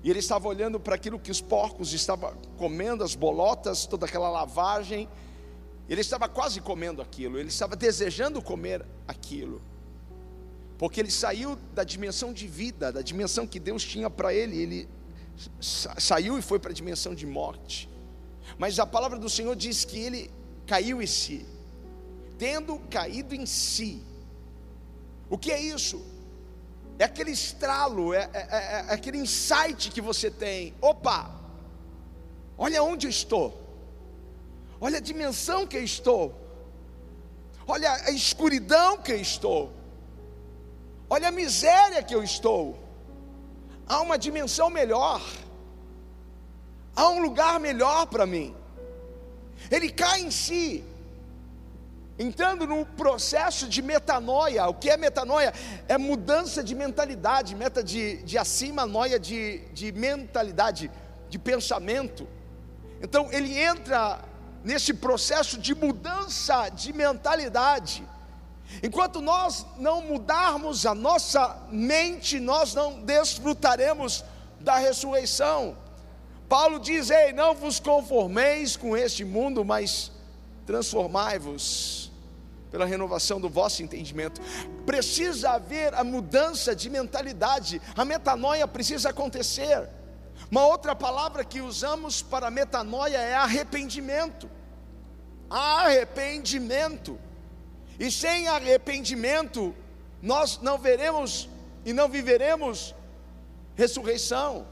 E 0.02 0.10
ele 0.10 0.20
estava 0.20 0.48
olhando 0.48 0.80
para 0.80 0.96
aquilo 0.96 1.20
que 1.20 1.30
os 1.30 1.42
porcos 1.42 1.92
estavam 1.92 2.34
comendo, 2.58 3.04
as 3.04 3.14
bolotas, 3.14 3.86
toda 3.86 4.06
aquela 4.06 4.30
lavagem. 4.30 5.10
Ele 5.90 6.00
estava 6.00 6.30
quase 6.30 6.62
comendo 6.62 7.02
aquilo, 7.02 7.38
ele 7.38 7.50
estava 7.50 7.76
desejando 7.76 8.42
comer 8.42 8.86
aquilo. 9.06 9.62
Porque 10.78 11.02
ele 11.02 11.12
saiu 11.12 11.58
da 11.76 11.84
dimensão 11.84 12.32
de 12.32 12.48
vida, 12.48 12.90
da 12.90 13.02
dimensão 13.02 13.46
que 13.46 13.60
Deus 13.60 13.84
tinha 13.84 14.10
para 14.10 14.34
ele, 14.34 14.58
ele 14.58 14.99
saiu 15.60 16.38
e 16.38 16.42
foi 16.42 16.60
para 16.60 16.72
a 16.72 16.74
dimensão 16.74 17.16
de 17.16 17.26
morte. 17.26 17.90
Mas 18.58 18.80
a 18.80 18.86
palavra 18.86 19.18
do 19.18 19.30
Senhor 19.30 19.56
diz 19.56 19.86
que 19.86 19.98
ele 20.00 20.32
caiu 20.66 21.02
em 21.02 21.08
si, 21.08 21.46
tendo 22.38 22.80
caído 22.90 23.34
em 23.34 23.46
si. 23.46 24.04
O 25.30 25.38
que 25.38 25.52
é 25.52 25.62
isso? 25.62 26.06
É 26.98 27.06
aquele 27.06 27.32
estralo, 27.32 28.14
é, 28.14 28.30
é, 28.34 28.40
é, 28.40 28.86
é 28.90 28.94
aquele 28.94 29.18
insight 29.18 29.90
que 29.92 30.02
você 30.02 30.30
tem. 30.30 30.74
Opa, 30.82 31.32
olha 32.58 32.84
onde 32.84 33.08
eu 33.08 33.10
estou, 33.10 33.58
olha 34.82 34.98
a 34.98 35.02
dimensão 35.02 35.66
que 35.66 35.78
eu 35.78 35.84
estou, 35.84 36.36
olha 37.66 37.94
a 37.94 38.12
escuridão 38.12 38.98
que 38.98 39.14
eu 39.14 39.22
estou, 39.22 39.72
olha 41.10 41.30
a 41.30 41.32
miséria 41.32 42.04
que 42.04 42.14
eu 42.14 42.22
estou 42.22 42.89
há 43.90 44.00
uma 44.02 44.18
dimensão 44.18 44.70
melhor, 44.70 45.20
há 46.96 47.10
um 47.10 47.20
lugar 47.20 47.60
melhor 47.60 48.06
para 48.06 48.26
mim. 48.28 48.56
Ele 49.72 49.90
cai 49.90 50.22
em 50.22 50.32
si, 50.32 50.84
entrando 52.20 52.68
no 52.68 52.86
processo 52.86 53.68
de 53.68 53.82
metanoia. 53.82 54.68
O 54.68 54.76
que 54.76 54.90
é 54.90 54.96
metanoia? 54.96 55.52
É 55.88 55.98
mudança 55.98 56.64
de 56.64 56.76
mentalidade, 56.76 57.56
meta 57.56 57.84
de, 57.84 58.18
de 58.24 58.38
acima, 58.38 58.86
noia 58.86 59.20
de, 59.20 59.60
de 59.74 59.92
mentalidade, 59.92 60.92
de 61.28 61.40
pensamento. 61.40 62.28
Então 63.02 63.32
ele 63.32 63.58
entra 63.58 64.20
nesse 64.64 64.94
processo 64.94 65.58
de 65.58 65.74
mudança 65.74 66.70
de 66.70 66.94
mentalidade. 66.94 68.06
Enquanto 68.84 69.20
nós 69.22 69.66
não 69.78 70.02
mudarmos 70.02 70.86
a 70.86 70.94
nossa 70.94 71.58
mente, 71.72 72.40
nós 72.40 72.74
não 72.74 73.02
desfrutaremos 73.02 74.24
da 74.60 74.78
ressurreição. 74.78 75.76
Paulo 76.48 76.80
diz: 76.80 77.10
Ei, 77.10 77.34
não 77.34 77.54
vos 77.54 77.80
conformeis 77.80 78.78
com 78.78 78.96
este 78.96 79.26
mundo, 79.26 79.66
mas 79.66 80.12
transformai-vos 80.66 82.12
pela 82.72 82.86
renovação 82.86 83.42
do 83.42 83.50
vosso 83.50 83.82
entendimento. 83.82 84.40
Precisa 84.86 85.52
haver 85.52 85.94
a 85.94 86.04
mudança 86.04 86.76
de 86.76 86.90
mentalidade, 86.90 87.82
a 87.96 88.06
metanoia 88.06 88.68
precisa 88.68 89.10
acontecer. 89.10 89.90
Uma 90.50 90.66
outra 90.66 90.96
palavra 90.96 91.44
que 91.44 91.62
usamos 91.62 92.22
para 92.22 92.50
metanoia 92.50 93.18
é 93.18 93.36
arrependimento. 93.36 94.50
Arrependimento. 95.50 97.20
E 98.00 98.10
sem 98.10 98.48
arrependimento, 98.48 99.76
nós 100.22 100.60
não 100.62 100.78
veremos 100.78 101.50
e 101.86 101.92
não 101.92 102.08
viveremos 102.08 102.96
ressurreição, 103.76 104.68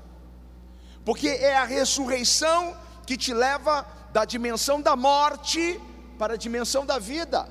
porque 1.03 1.27
é 1.27 1.55
a 1.55 1.63
ressurreição 1.63 2.75
que 3.05 3.17
te 3.17 3.33
leva 3.33 3.85
da 4.11 4.25
dimensão 4.25 4.81
da 4.81 4.95
morte 4.95 5.79
para 6.17 6.33
a 6.33 6.37
dimensão 6.37 6.85
da 6.85 6.99
vida. 6.99 7.47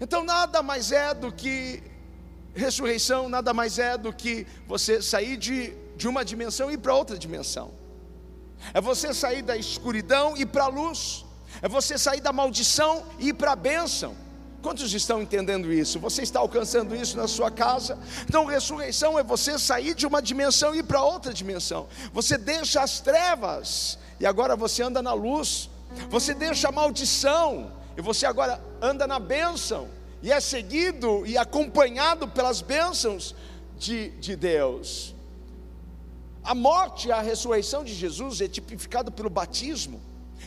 Então, 0.00 0.24
nada 0.24 0.62
mais 0.62 0.92
é 0.92 1.14
do 1.14 1.32
que 1.32 1.82
ressurreição, 2.54 3.28
nada 3.28 3.52
mais 3.54 3.78
é 3.78 3.96
do 3.96 4.12
que 4.12 4.46
você 4.66 5.00
sair 5.00 5.36
de, 5.36 5.74
de 5.96 6.06
uma 6.06 6.24
dimensão 6.24 6.70
e 6.70 6.74
ir 6.74 6.78
para 6.78 6.94
outra 6.94 7.18
dimensão. 7.18 7.72
É 8.74 8.80
você 8.80 9.14
sair 9.14 9.42
da 9.42 9.56
escuridão 9.56 10.36
e 10.36 10.42
ir 10.42 10.46
para 10.46 10.64
a 10.64 10.68
luz. 10.68 11.24
É 11.62 11.68
você 11.68 11.96
sair 11.96 12.20
da 12.20 12.32
maldição 12.32 13.04
e 13.18 13.28
ir 13.28 13.34
para 13.34 13.52
a 13.52 13.56
bênção. 13.56 14.14
Quantos 14.62 14.92
estão 14.92 15.22
entendendo 15.22 15.72
isso? 15.72 16.00
Você 16.00 16.22
está 16.22 16.40
alcançando 16.40 16.94
isso 16.94 17.16
na 17.16 17.28
sua 17.28 17.50
casa? 17.50 17.96
Então, 18.28 18.44
ressurreição 18.44 19.18
é 19.18 19.22
você 19.22 19.58
sair 19.58 19.94
de 19.94 20.06
uma 20.06 20.20
dimensão 20.20 20.74
e 20.74 20.78
ir 20.78 20.82
para 20.82 21.02
outra 21.02 21.32
dimensão. 21.32 21.86
Você 22.12 22.36
deixa 22.36 22.82
as 22.82 23.00
trevas 23.00 23.98
e 24.18 24.26
agora 24.26 24.56
você 24.56 24.82
anda 24.82 25.00
na 25.00 25.12
luz. 25.12 25.70
Você 26.10 26.34
deixa 26.34 26.68
a 26.68 26.72
maldição 26.72 27.72
e 27.96 28.02
você 28.02 28.26
agora 28.26 28.60
anda 28.82 29.06
na 29.06 29.20
bênção. 29.20 29.88
E 30.22 30.32
é 30.32 30.40
seguido 30.40 31.24
e 31.24 31.38
acompanhado 31.38 32.26
pelas 32.26 32.60
bênçãos 32.60 33.36
de, 33.78 34.10
de 34.10 34.34
Deus. 34.34 35.14
A 36.42 36.54
morte 36.54 37.08
e 37.08 37.12
a 37.12 37.20
ressurreição 37.20 37.84
de 37.84 37.94
Jesus 37.94 38.40
é 38.40 38.48
tipificado 38.48 39.12
pelo 39.12 39.30
batismo. 39.30 40.00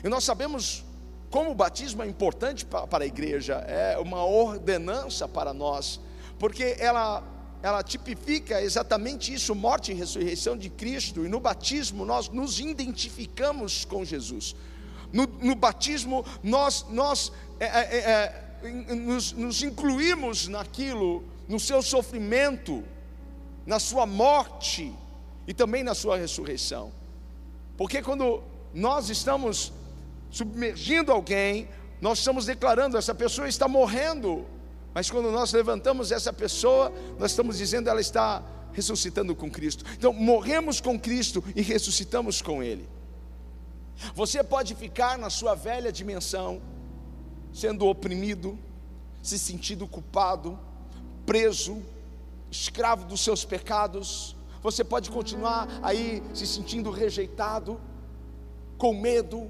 E 0.03 0.09
nós 0.09 0.25
sabemos 0.25 0.83
como 1.31 1.51
o 1.51 1.55
batismo 1.55 2.03
é 2.03 2.07
importante 2.07 2.65
para 2.65 3.05
a 3.05 3.07
igreja, 3.07 3.55
é 3.65 3.97
uma 3.97 4.25
ordenança 4.25 5.29
para 5.29 5.53
nós, 5.53 5.97
porque 6.37 6.75
ela, 6.77 7.23
ela 7.63 7.81
tipifica 7.81 8.61
exatamente 8.61 9.33
isso, 9.33 9.55
morte 9.55 9.93
e 9.93 9.95
ressurreição 9.95 10.57
de 10.57 10.69
Cristo, 10.69 11.25
e 11.25 11.29
no 11.29 11.39
batismo 11.39 12.05
nós 12.05 12.27
nos 12.27 12.59
identificamos 12.59 13.85
com 13.85 14.03
Jesus. 14.03 14.53
No, 15.13 15.25
no 15.25 15.55
batismo 15.55 16.25
nós, 16.43 16.85
nós 16.89 17.31
é, 17.61 17.65
é, 17.65 17.97
é, 18.61 18.93
nos, 18.93 19.31
nos 19.31 19.63
incluímos 19.63 20.49
naquilo, 20.49 21.23
no 21.47 21.61
seu 21.61 21.81
sofrimento, 21.81 22.83
na 23.65 23.79
sua 23.79 24.05
morte 24.05 24.93
e 25.47 25.53
também 25.53 25.81
na 25.81 25.95
sua 25.95 26.17
ressurreição. 26.17 26.91
Porque 27.77 28.01
quando 28.01 28.43
nós 28.73 29.09
estamos 29.09 29.71
submergindo 30.31 31.11
alguém, 31.11 31.67
nós 31.99 32.19
estamos 32.19 32.45
declarando 32.45 32.97
essa 32.97 33.13
pessoa 33.13 33.47
está 33.47 33.67
morrendo. 33.67 34.45
Mas 34.93 35.11
quando 35.11 35.29
nós 35.31 35.53
levantamos 35.53 36.11
essa 36.11 36.33
pessoa, 36.33 36.91
nós 37.19 37.31
estamos 37.31 37.57
dizendo 37.57 37.89
ela 37.89 38.01
está 38.01 38.43
ressuscitando 38.73 39.35
com 39.35 39.51
Cristo. 39.51 39.85
Então, 39.93 40.13
morremos 40.13 40.81
com 40.81 40.99
Cristo 40.99 41.43
e 41.55 41.61
ressuscitamos 41.61 42.41
com 42.41 42.63
Ele. 42.63 42.89
Você 44.15 44.43
pode 44.43 44.73
ficar 44.73 45.17
na 45.17 45.29
sua 45.29 45.53
velha 45.53 45.91
dimensão, 45.91 46.61
sendo 47.53 47.85
oprimido, 47.85 48.57
se 49.21 49.37
sentindo 49.37 49.87
culpado, 49.87 50.57
preso, 51.25 51.81
escravo 52.49 53.05
dos 53.05 53.21
seus 53.21 53.45
pecados. 53.45 54.35
Você 54.63 54.83
pode 54.83 55.11
continuar 55.11 55.67
aí 55.83 56.23
se 56.33 56.47
sentindo 56.47 56.89
rejeitado, 56.89 57.79
com 58.77 58.93
medo, 58.93 59.49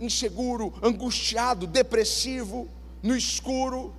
inseguro, 0.00 0.72
angustiado, 0.82 1.66
depressivo, 1.66 2.68
no 3.02 3.16
escuro. 3.16 3.94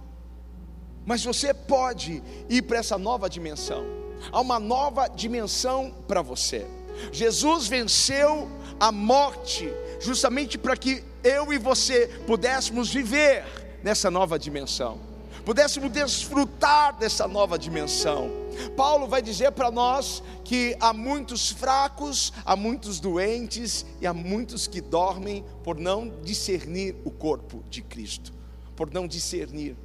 Mas 1.06 1.24
você 1.24 1.54
pode 1.54 2.24
ir 2.50 2.62
para 2.64 2.80
essa 2.80 2.98
nova 2.98 3.30
dimensão. 3.30 3.84
Há 4.32 4.40
uma 4.40 4.60
nova 4.60 5.08
dimensão 5.08 5.94
para 6.08 6.22
você. 6.22 6.66
Jesus 7.12 7.68
venceu 7.68 8.50
a 8.80 8.92
morte 8.92 9.72
justamente 10.00 10.58
para 10.58 10.78
que 10.78 11.04
eu 11.24 11.52
e 11.52 11.58
você 11.58 12.08
pudéssemos 12.26 12.94
viver 12.94 13.44
nessa 13.84 14.10
nova 14.10 14.38
dimensão 14.38 15.14
pudéssemos 15.44 15.92
desfrutar 15.92 16.96
dessa 16.98 17.28
nova 17.28 17.58
dimensão. 17.58 18.32
Paulo 18.76 19.08
vai 19.08 19.22
dizer 19.22 19.52
para 19.52 19.72
nós 19.72 20.24
que 20.44 20.76
há 20.80 20.94
muitos 20.94 21.50
fracos, 21.52 22.34
há 22.46 22.56
muitos 22.56 23.00
doentes 23.00 23.86
e 24.02 24.08
há 24.08 24.14
muitos 24.14 24.68
que 24.68 24.82
dormem 24.82 25.44
por 25.64 25.80
não 25.80 26.10
discernir 26.22 26.96
o 27.04 27.12
corpo 27.12 27.64
de 27.70 27.82
Cristo, 27.82 28.34
por 28.76 28.92
não 28.92 29.08
discernir 29.08 29.76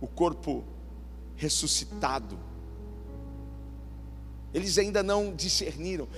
o 0.00 0.06
corpo 0.06 0.64
ressuscitado. 1.36 2.38
Eles 4.52 4.78
ainda 4.78 5.02
não 5.02 5.34
discerniram. 5.34 6.08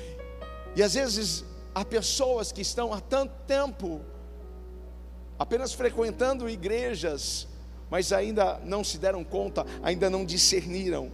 E 0.74 0.82
às 0.82 0.94
vezes 0.94 1.44
há 1.74 1.84
pessoas 1.84 2.52
que 2.52 2.60
estão 2.60 2.92
há 2.92 3.00
tanto 3.00 3.34
tempo 3.46 4.00
apenas 5.38 5.72
frequentando 5.72 6.48
igrejas, 6.48 7.48
mas 7.90 8.12
ainda 8.12 8.60
não 8.64 8.84
se 8.84 8.98
deram 8.98 9.24
conta, 9.24 9.64
ainda 9.82 10.08
não 10.08 10.24
discerniram. 10.24 11.10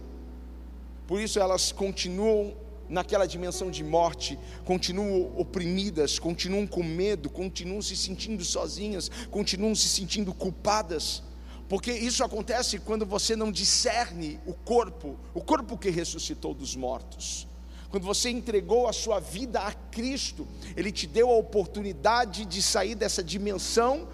Por 1.07 1.21
isso 1.21 1.39
elas 1.39 1.71
continuam 1.71 2.53
naquela 2.89 3.25
dimensão 3.25 3.71
de 3.71 3.83
morte, 3.83 4.37
continuam 4.65 5.31
oprimidas, 5.37 6.19
continuam 6.19 6.67
com 6.67 6.83
medo, 6.83 7.29
continuam 7.29 7.81
se 7.81 7.95
sentindo 7.95 8.43
sozinhas, 8.45 9.09
continuam 9.31 9.73
se 9.73 9.87
sentindo 9.87 10.33
culpadas. 10.33 11.23
Porque 11.67 11.91
isso 11.91 12.23
acontece 12.23 12.79
quando 12.79 13.05
você 13.05 13.35
não 13.35 13.51
discerne 13.51 14.39
o 14.45 14.53
corpo, 14.53 15.17
o 15.33 15.41
corpo 15.41 15.77
que 15.77 15.89
ressuscitou 15.89 16.53
dos 16.53 16.75
mortos. 16.75 17.47
Quando 17.89 18.03
você 18.03 18.29
entregou 18.29 18.87
a 18.87 18.93
sua 18.93 19.19
vida 19.19 19.61
a 19.61 19.71
Cristo, 19.73 20.47
Ele 20.75 20.91
te 20.91 21.07
deu 21.07 21.29
a 21.29 21.35
oportunidade 21.35 22.45
de 22.45 22.61
sair 22.61 22.95
dessa 22.95 23.23
dimensão 23.23 24.07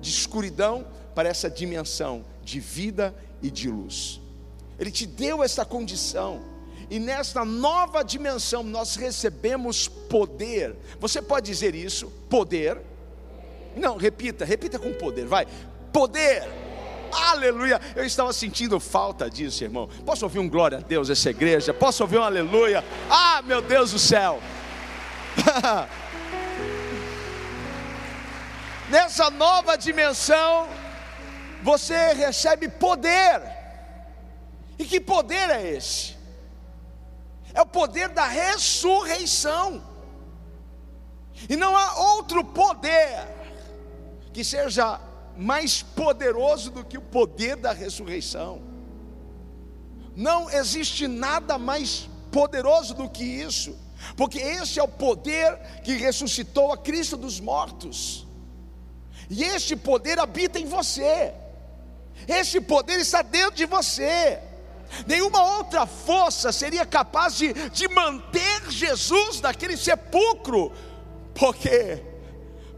de 0.00 0.10
escuridão 0.10 0.86
para 1.14 1.28
essa 1.28 1.50
dimensão 1.50 2.24
de 2.42 2.60
vida 2.60 3.14
e 3.42 3.50
de 3.50 3.68
luz. 3.68 4.20
Ele 4.78 4.90
te 4.90 5.06
deu 5.06 5.42
essa 5.42 5.64
condição. 5.64 6.40
E 6.90 6.98
nesta 6.98 7.44
nova 7.44 8.02
dimensão 8.02 8.62
nós 8.62 8.96
recebemos 8.96 9.88
poder. 9.88 10.74
Você 11.00 11.20
pode 11.20 11.46
dizer 11.46 11.74
isso? 11.74 12.10
Poder. 12.30 12.78
Não, 13.76 13.96
repita, 13.96 14.44
repita 14.44 14.78
com 14.78 14.92
poder, 14.94 15.26
vai. 15.26 15.46
Poder. 15.92 16.48
Aleluia. 17.12 17.80
Eu 17.94 18.04
estava 18.04 18.32
sentindo 18.32 18.78
falta 18.80 19.28
disso, 19.28 19.64
irmão. 19.64 19.88
Posso 20.04 20.24
ouvir 20.24 20.38
um 20.38 20.48
glória 20.48 20.78
a 20.78 20.80
Deus 20.80 21.10
essa 21.10 21.30
igreja? 21.30 21.74
Posso 21.74 22.02
ouvir 22.02 22.18
um 22.18 22.22
aleluia? 22.22 22.84
Ah, 23.10 23.42
meu 23.42 23.60
Deus 23.60 23.92
do 23.92 23.98
céu. 23.98 24.40
Nessa 28.90 29.28
nova 29.30 29.76
dimensão, 29.76 30.68
você 31.62 32.14
recebe 32.14 32.68
poder. 32.68 33.57
E 34.78 34.84
que 34.84 35.00
poder 35.00 35.50
é 35.50 35.70
esse? 35.76 36.16
É 37.52 37.60
o 37.60 37.66
poder 37.66 38.08
da 38.10 38.26
ressurreição. 38.26 39.82
E 41.48 41.56
não 41.56 41.76
há 41.76 42.14
outro 42.14 42.44
poder 42.44 43.26
que 44.32 44.44
seja 44.44 45.00
mais 45.36 45.82
poderoso 45.82 46.70
do 46.70 46.84
que 46.84 46.98
o 46.98 47.02
poder 47.02 47.56
da 47.56 47.72
ressurreição. 47.72 48.62
Não 50.14 50.50
existe 50.50 51.06
nada 51.06 51.58
mais 51.58 52.08
poderoso 52.32 52.94
do 52.94 53.08
que 53.08 53.24
isso, 53.24 53.76
porque 54.16 54.38
esse 54.38 54.78
é 54.78 54.82
o 54.82 54.88
poder 54.88 55.58
que 55.84 55.92
ressuscitou 55.92 56.72
a 56.72 56.76
Cristo 56.76 57.16
dos 57.16 57.40
mortos. 57.40 58.26
E 59.30 59.44
este 59.44 59.76
poder 59.76 60.18
habita 60.18 60.58
em 60.58 60.66
você. 60.66 61.34
Este 62.26 62.60
poder 62.60 62.98
está 62.98 63.22
dentro 63.22 63.54
de 63.54 63.66
você. 63.66 64.40
Nenhuma 65.06 65.56
outra 65.58 65.86
força 65.86 66.52
seria 66.52 66.84
capaz 66.84 67.36
de, 67.36 67.52
de 67.52 67.88
manter 67.88 68.70
Jesus 68.70 69.40
naquele 69.40 69.76
sepulcro, 69.76 70.72
porque 71.34 72.02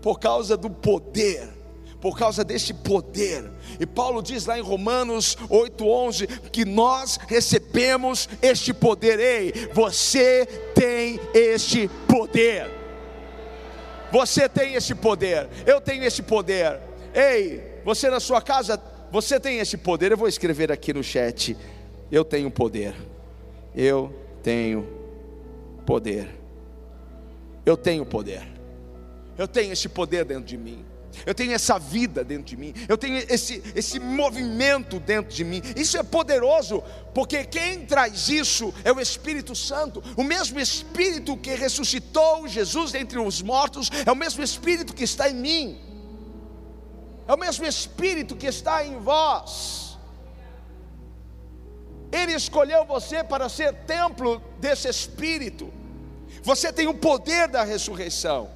por 0.02 0.18
causa 0.18 0.56
do 0.56 0.70
poder, 0.70 1.48
por 2.00 2.16
causa 2.18 2.42
desse 2.42 2.72
poder. 2.72 3.50
E 3.78 3.86
Paulo 3.86 4.22
diz 4.22 4.46
lá 4.46 4.58
em 4.58 4.62
Romanos 4.62 5.36
8:11 5.48 6.50
que 6.50 6.64
nós 6.64 7.18
recebemos 7.28 8.28
este 8.40 8.72
poder. 8.72 9.18
Ei, 9.18 9.52
você 9.72 10.46
tem 10.74 11.20
este 11.34 11.88
poder. 12.08 12.70
Você 14.12 14.48
tem 14.48 14.74
esse 14.74 14.94
poder. 14.94 15.48
Eu 15.66 15.80
tenho 15.80 16.02
esse 16.02 16.22
poder. 16.22 16.80
Ei, 17.14 17.80
você 17.84 18.10
na 18.10 18.20
sua 18.20 18.42
casa 18.42 18.80
você 19.10 19.40
tem 19.40 19.58
esse 19.58 19.76
poder, 19.76 20.12
eu 20.12 20.16
vou 20.16 20.28
escrever 20.28 20.70
aqui 20.70 20.92
no 20.92 21.02
chat. 21.02 21.56
Eu 22.10 22.24
tenho 22.24 22.50
poder. 22.50 22.94
Eu 23.74 24.12
tenho 24.42 24.86
poder. 25.86 26.28
Eu 27.64 27.76
tenho 27.76 28.04
poder. 28.04 28.46
Eu 29.38 29.46
tenho 29.46 29.72
esse 29.72 29.88
poder 29.88 30.24
dentro 30.24 30.44
de 30.44 30.56
mim. 30.56 30.84
Eu 31.26 31.34
tenho 31.34 31.52
essa 31.52 31.78
vida 31.78 32.22
dentro 32.22 32.44
de 32.44 32.56
mim. 32.56 32.72
Eu 32.88 32.96
tenho 32.96 33.18
esse, 33.28 33.62
esse 33.74 33.98
movimento 33.98 34.98
dentro 35.00 35.34
de 35.34 35.44
mim. 35.44 35.60
Isso 35.76 35.98
é 35.98 36.02
poderoso, 36.02 36.82
porque 37.14 37.44
quem 37.44 37.84
traz 37.84 38.28
isso 38.28 38.72
é 38.84 38.92
o 38.92 39.00
Espírito 39.00 39.54
Santo. 39.54 40.02
O 40.16 40.22
mesmo 40.22 40.60
Espírito 40.60 41.36
que 41.36 41.54
ressuscitou 41.54 42.46
Jesus 42.46 42.92
dentre 42.92 43.18
os 43.18 43.42
mortos 43.42 43.90
é 44.06 44.10
o 44.10 44.16
mesmo 44.16 44.42
Espírito 44.42 44.94
que 44.94 45.04
está 45.04 45.28
em 45.28 45.34
mim 45.34 45.90
é 47.30 47.34
o 47.34 47.38
mesmo 47.38 47.64
Espírito 47.64 48.34
que 48.34 48.48
está 48.48 48.84
em 48.84 48.98
vós. 48.98 49.89
Ele 52.12 52.32
escolheu 52.32 52.84
você 52.84 53.22
para 53.22 53.48
ser 53.48 53.72
templo 53.84 54.42
desse 54.58 54.88
Espírito. 54.88 55.72
Você 56.42 56.72
tem 56.72 56.86
o 56.86 56.94
poder 56.94 57.48
da 57.48 57.62
ressurreição. 57.62 58.50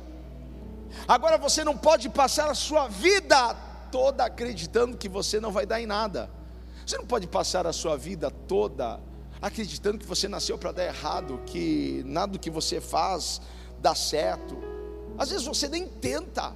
Agora 1.07 1.37
você 1.37 1.65
não 1.65 1.77
pode 1.77 2.09
passar 2.09 2.51
a 2.51 2.55
sua 2.55 2.89
vida 2.89 3.55
toda 3.91 4.25
acreditando 4.25 4.97
que 4.97 5.09
você 5.09 5.41
não 5.41 5.53
vai 5.53 5.67
dar 5.67 5.81
em 5.81 5.87
nada. 5.87 6.31
Você 6.87 6.97
não 6.97 7.07
pode 7.07 7.27
passar 7.27 7.67
a 7.67 7.73
sua 7.73 7.97
vida 7.97 8.31
toda 8.31 9.01
acreditando 9.41 9.99
que 9.99 10.07
você 10.07 10.27
nasceu 10.27 10.57
para 10.57 10.73
dar 10.73 10.85
errado, 10.85 11.41
que 11.47 12.03
nada 12.07 12.33
do 12.33 12.39
que 12.39 12.51
você 12.51 12.81
faz 12.81 13.41
dá 13.79 13.95
certo. 13.95 14.57
Às 15.19 15.31
vezes 15.31 15.47
você 15.47 15.69
nem 15.69 15.87
tenta 15.87 16.55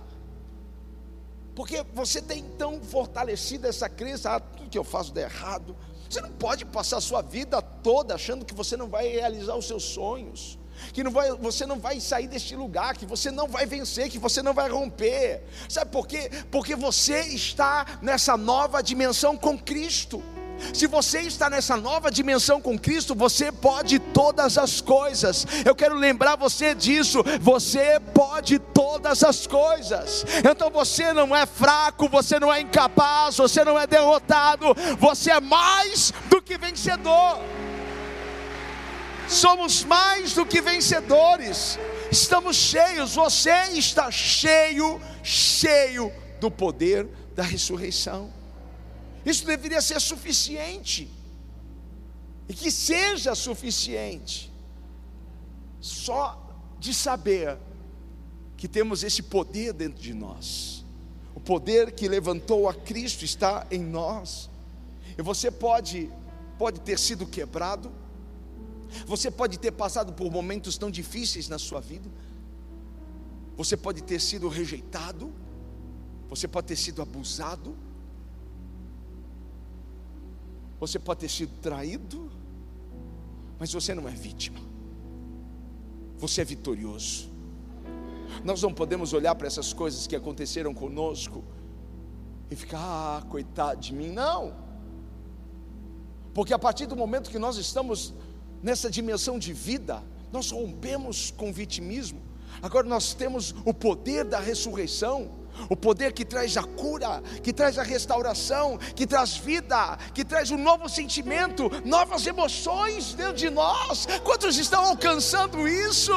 porque 1.59 1.85
você 1.93 2.23
tem 2.23 2.45
tão 2.57 2.81
fortalecida 2.81 3.67
essa 3.67 3.89
crença, 3.89 4.37
ah, 4.37 4.39
tudo 4.39 4.71
que 4.71 4.79
eu 4.79 4.85
faço 4.85 5.13
dá 5.13 5.23
errado. 5.23 5.77
Você 6.09 6.21
não 6.21 6.31
pode 6.31 6.65
passar 6.65 6.99
a 6.99 7.01
sua 7.01 7.23
vida 7.23 7.61
toda 7.61 8.15
achando 8.15 8.45
que 8.45 8.55
você 8.55 8.77
não 8.77 8.89
vai 8.89 9.09
realizar 9.09 9.55
os 9.55 9.67
seus 9.67 9.85
sonhos. 9.85 10.59
que 10.93 11.03
não 11.03 11.11
vai, 11.11 11.33
você 11.33 11.67
não 11.67 11.79
vai 11.79 12.01
sair 12.01 12.29
deste 12.29 12.55
lugar, 12.55 12.97
que 12.97 13.05
você 13.05 13.31
não 13.33 13.49
vai 13.49 13.67
vencer, 13.67 14.09
que 14.09 14.19
você 14.19 14.43
não 14.43 14.55
vai 14.55 14.71
romper. 14.71 15.43
Sabe 15.69 15.91
por 15.91 16.07
quê? 16.07 16.31
Porque 16.51 16.77
você 16.77 17.21
está 17.23 17.99
nessa 18.01 18.37
nova 18.37 18.81
dimensão 18.81 19.37
com 19.37 19.59
Cristo. 19.59 20.23
Se 20.73 20.87
você 20.87 21.21
está 21.21 21.49
nessa 21.49 21.77
nova 21.77 22.11
dimensão 22.11 22.61
com 22.61 22.79
Cristo, 22.79 23.15
você 23.15 23.51
pode 23.51 23.99
todas 23.99 24.59
as 24.59 24.81
coisas. 24.81 25.47
Eu 25.65 25.75
quero 25.75 25.95
lembrar 25.95 26.37
você 26.37 26.75
disso. 26.75 27.23
Você 27.41 28.01
pode 28.15 28.59
todas 28.59 29.23
as 29.23 29.47
coisas. 29.47 30.25
Então 30.49 30.71
você 30.71 31.13
não 31.13 31.35
é 31.35 31.47
fraco, 31.47 32.09
você 32.09 32.39
não 32.39 32.53
é 32.53 32.61
incapaz, 32.61 33.37
você 33.37 33.65
não 33.65 33.79
é 33.79 33.87
derrotado. 33.87 34.75
Você 34.99 35.31
é 35.31 35.41
mais 35.41 36.13
do 36.29 36.41
que 36.43 36.57
vencedor. 36.59 37.39
Somos 39.29 39.85
mais 39.85 40.33
do 40.33 40.47
que 40.47 40.61
vencedores. 40.61 41.79
Estamos 42.11 42.57
cheios. 42.57 43.15
Você 43.15 43.51
está 43.75 44.11
cheio, 44.11 45.01
cheio 45.23 46.11
do 46.41 46.51
poder 46.51 47.07
da 47.35 47.43
ressurreição. 47.43 48.38
Isso 49.29 49.45
deveria 49.45 49.83
ser 49.83 50.01
suficiente. 50.01 51.11
E 52.49 52.55
que 52.55 52.71
seja 52.71 53.35
suficiente. 53.35 54.51
Só 55.81 56.23
de 56.81 56.95
saber 56.95 57.59
que 58.57 58.67
temos 58.67 59.03
esse 59.03 59.23
poder 59.23 59.75
dentro 59.75 60.01
de 60.01 60.15
nós. 60.15 60.83
O 61.35 61.41
poder 61.41 61.93
que 61.93 62.09
levantou 62.09 62.67
a 62.69 62.73
Cristo 62.73 63.23
está 63.23 63.67
em 63.71 63.81
nós. 63.81 64.49
E 65.19 65.21
você 65.21 65.51
pode 65.51 66.11
pode 66.57 66.81
ter 66.81 66.99
sido 66.99 67.27
quebrado. 67.27 67.93
Você 69.07 69.31
pode 69.31 69.59
ter 69.59 69.73
passado 69.73 70.15
por 70.15 70.33
momentos 70.33 70.79
tão 70.79 70.91
difíceis 70.91 71.51
na 71.51 71.59
sua 71.59 71.81
vida. 71.81 72.09
Você 73.59 73.77
pode 73.77 74.03
ter 74.03 74.21
sido 74.21 74.49
rejeitado. 74.49 75.31
Você 76.31 76.49
pode 76.49 76.67
ter 76.69 76.77
sido 76.77 77.03
abusado 77.03 77.77
você 80.79 80.99
pode 80.99 81.21
ter 81.21 81.29
sido 81.29 81.53
traído, 81.61 82.31
mas 83.59 83.73
você 83.73 83.95
não 83.95 84.09
é 84.09 84.13
vítima. 84.13 84.61
Você 86.19 86.41
é 86.41 86.45
vitorioso. 86.45 87.31
Nós 88.45 88.63
não 88.63 88.73
podemos 88.73 89.13
olhar 89.13 89.35
para 89.35 89.47
essas 89.47 89.73
coisas 89.73 90.07
que 90.07 90.15
aconteceram 90.15 90.73
conosco 90.73 91.45
e 92.51 92.57
ficar, 92.57 92.79
ah, 92.79 93.23
coitado 93.29 93.81
de 93.81 93.93
mim. 93.93 94.11
Não. 94.11 94.55
Porque 96.33 96.55
a 96.55 96.59
partir 96.59 96.87
do 96.87 96.95
momento 96.95 97.31
que 97.31 97.39
nós 97.39 97.57
estamos 97.57 98.15
nessa 98.63 98.91
dimensão 98.91 99.39
de 99.39 99.53
vida, 99.53 100.03
nós 100.33 100.51
rompemos 100.51 101.33
com 101.33 101.53
vitimismo. 101.53 102.21
Agora 102.63 102.87
nós 102.87 103.15
temos 103.15 103.55
o 103.65 103.75
poder 103.75 104.25
da 104.25 104.39
ressurreição 104.39 105.31
o 105.69 105.77
poder 105.77 106.13
que 106.13 106.25
traz 106.25 106.57
a 106.57 106.63
cura, 106.63 107.23
que 107.43 107.53
traz 107.53 107.79
a 107.79 107.83
restauração, 107.83 108.79
que 108.79 109.07
traz 109.07 109.37
vida, 109.37 109.99
que 110.15 110.25
traz 110.25 110.51
um 110.51 110.59
novo 110.59 110.89
sentimento, 110.89 111.71
novas 111.85 112.27
emoções 112.27 113.15
dentro 113.15 113.35
de 113.35 113.51
nós. 113.51 114.07
Quantos 114.25 114.57
estão 114.59 114.85
alcançando 114.85 115.67
isso? 115.67 116.13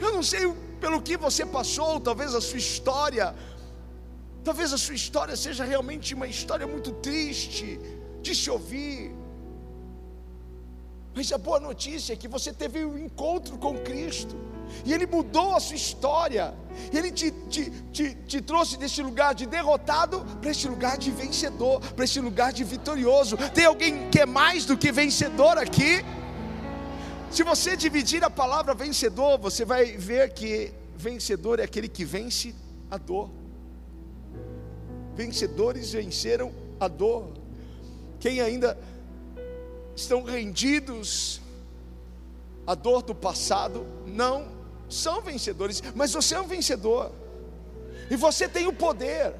Eu 0.00 0.12
não 0.12 0.22
sei 0.22 0.52
pelo 0.80 1.00
que 1.00 1.16
você 1.16 1.46
passou, 1.46 2.00
talvez 2.00 2.34
a 2.34 2.40
sua 2.40 2.58
história, 2.58 3.34
talvez 4.42 4.72
a 4.72 4.78
sua 4.78 4.94
história 4.94 5.36
seja 5.36 5.64
realmente 5.64 6.14
uma 6.14 6.26
história 6.26 6.66
muito 6.66 6.92
triste 6.92 7.80
de 8.20 8.34
se 8.34 8.50
ouvir. 8.50 9.14
Mas 11.14 11.32
a 11.32 11.38
boa 11.38 11.60
notícia 11.60 12.12
é 12.12 12.16
que 12.16 12.26
você 12.26 12.52
teve 12.52 12.84
um 12.84 12.98
encontro 12.98 13.56
com 13.56 13.78
Cristo 13.78 14.36
e 14.84 14.92
Ele 14.92 15.06
mudou 15.06 15.54
a 15.54 15.60
sua 15.60 15.76
história, 15.76 16.54
Ele 16.92 17.10
te, 17.10 17.30
te, 17.30 17.70
te, 17.92 18.14
te 18.26 18.40
trouxe 18.40 18.76
desse 18.76 19.02
lugar 19.02 19.34
de 19.34 19.46
derrotado 19.46 20.24
para 20.40 20.50
esse 20.50 20.68
lugar 20.68 20.98
de 20.98 21.10
vencedor, 21.10 21.80
para 21.80 22.04
esse 22.04 22.20
lugar 22.20 22.52
de 22.52 22.64
vitorioso. 22.64 23.36
Tem 23.52 23.64
alguém 23.64 24.10
que 24.10 24.20
é 24.20 24.26
mais 24.26 24.64
do 24.64 24.76
que 24.76 24.90
vencedor 24.92 25.58
aqui? 25.58 26.04
Se 27.30 27.42
você 27.42 27.76
dividir 27.76 28.22
a 28.22 28.30
palavra 28.30 28.74
vencedor, 28.74 29.38
você 29.38 29.64
vai 29.64 29.96
ver 29.96 30.32
que 30.32 30.72
vencedor 30.96 31.58
é 31.58 31.64
aquele 31.64 31.88
que 31.88 32.04
vence 32.04 32.54
a 32.90 32.96
dor. 32.96 33.30
Vencedores 35.16 35.92
venceram 35.92 36.52
a 36.78 36.88
dor. 36.88 37.32
Quem 38.20 38.40
ainda 38.40 38.78
estão 39.96 40.22
rendidos 40.22 41.40
à 42.66 42.74
dor 42.74 43.02
do 43.02 43.14
passado, 43.14 43.86
não 44.06 44.48
são 44.88 45.20
vencedores, 45.20 45.82
mas 45.94 46.12
você 46.12 46.34
é 46.34 46.40
um 46.40 46.46
vencedor, 46.46 47.10
e 48.10 48.16
você 48.16 48.48
tem 48.48 48.66
o 48.66 48.72
poder, 48.72 49.34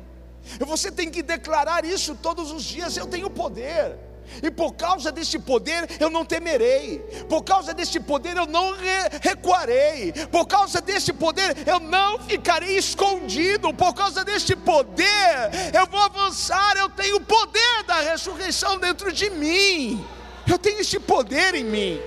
e 0.61 0.65
você 0.65 0.91
tem 0.91 1.11
que 1.11 1.23
declarar 1.23 1.85
isso 1.85 2.15
todos 2.15 2.51
os 2.51 2.65
dias: 2.65 2.97
eu 2.97 3.07
tenho 3.07 3.31
poder. 3.31 3.97
E 4.43 4.51
por 4.51 4.73
causa 4.73 5.13
deste 5.13 5.39
poder 5.39 5.87
eu 6.01 6.09
não 6.09 6.25
temerei, 6.25 6.99
por 7.29 7.43
causa 7.43 7.75
deste 7.75 8.01
poder 8.01 8.37
eu 8.37 8.47
não 8.47 8.73
re 8.73 9.19
recuarei, 9.21 10.13
por 10.31 10.47
causa 10.47 10.81
deste 10.81 11.13
poder 11.13 11.69
eu 11.69 11.79
não 11.79 12.19
ficarei 12.21 12.79
escondido, 12.79 13.73
por 13.75 13.93
causa 13.93 14.25
deste 14.25 14.57
poder 14.57 15.51
eu 15.75 15.87
vou 15.87 16.01
avançar. 16.01 16.75
Eu 16.77 16.89
tenho 16.89 17.17
o 17.17 17.21
poder 17.21 17.83
da 17.87 18.01
ressurreição 18.01 18.79
dentro 18.79 19.13
de 19.13 19.29
mim, 19.29 20.03
eu 20.51 20.59
tenho 20.59 20.81
este 20.81 20.99
poder 20.99 21.55
em 21.55 21.65
mim, 21.65 22.01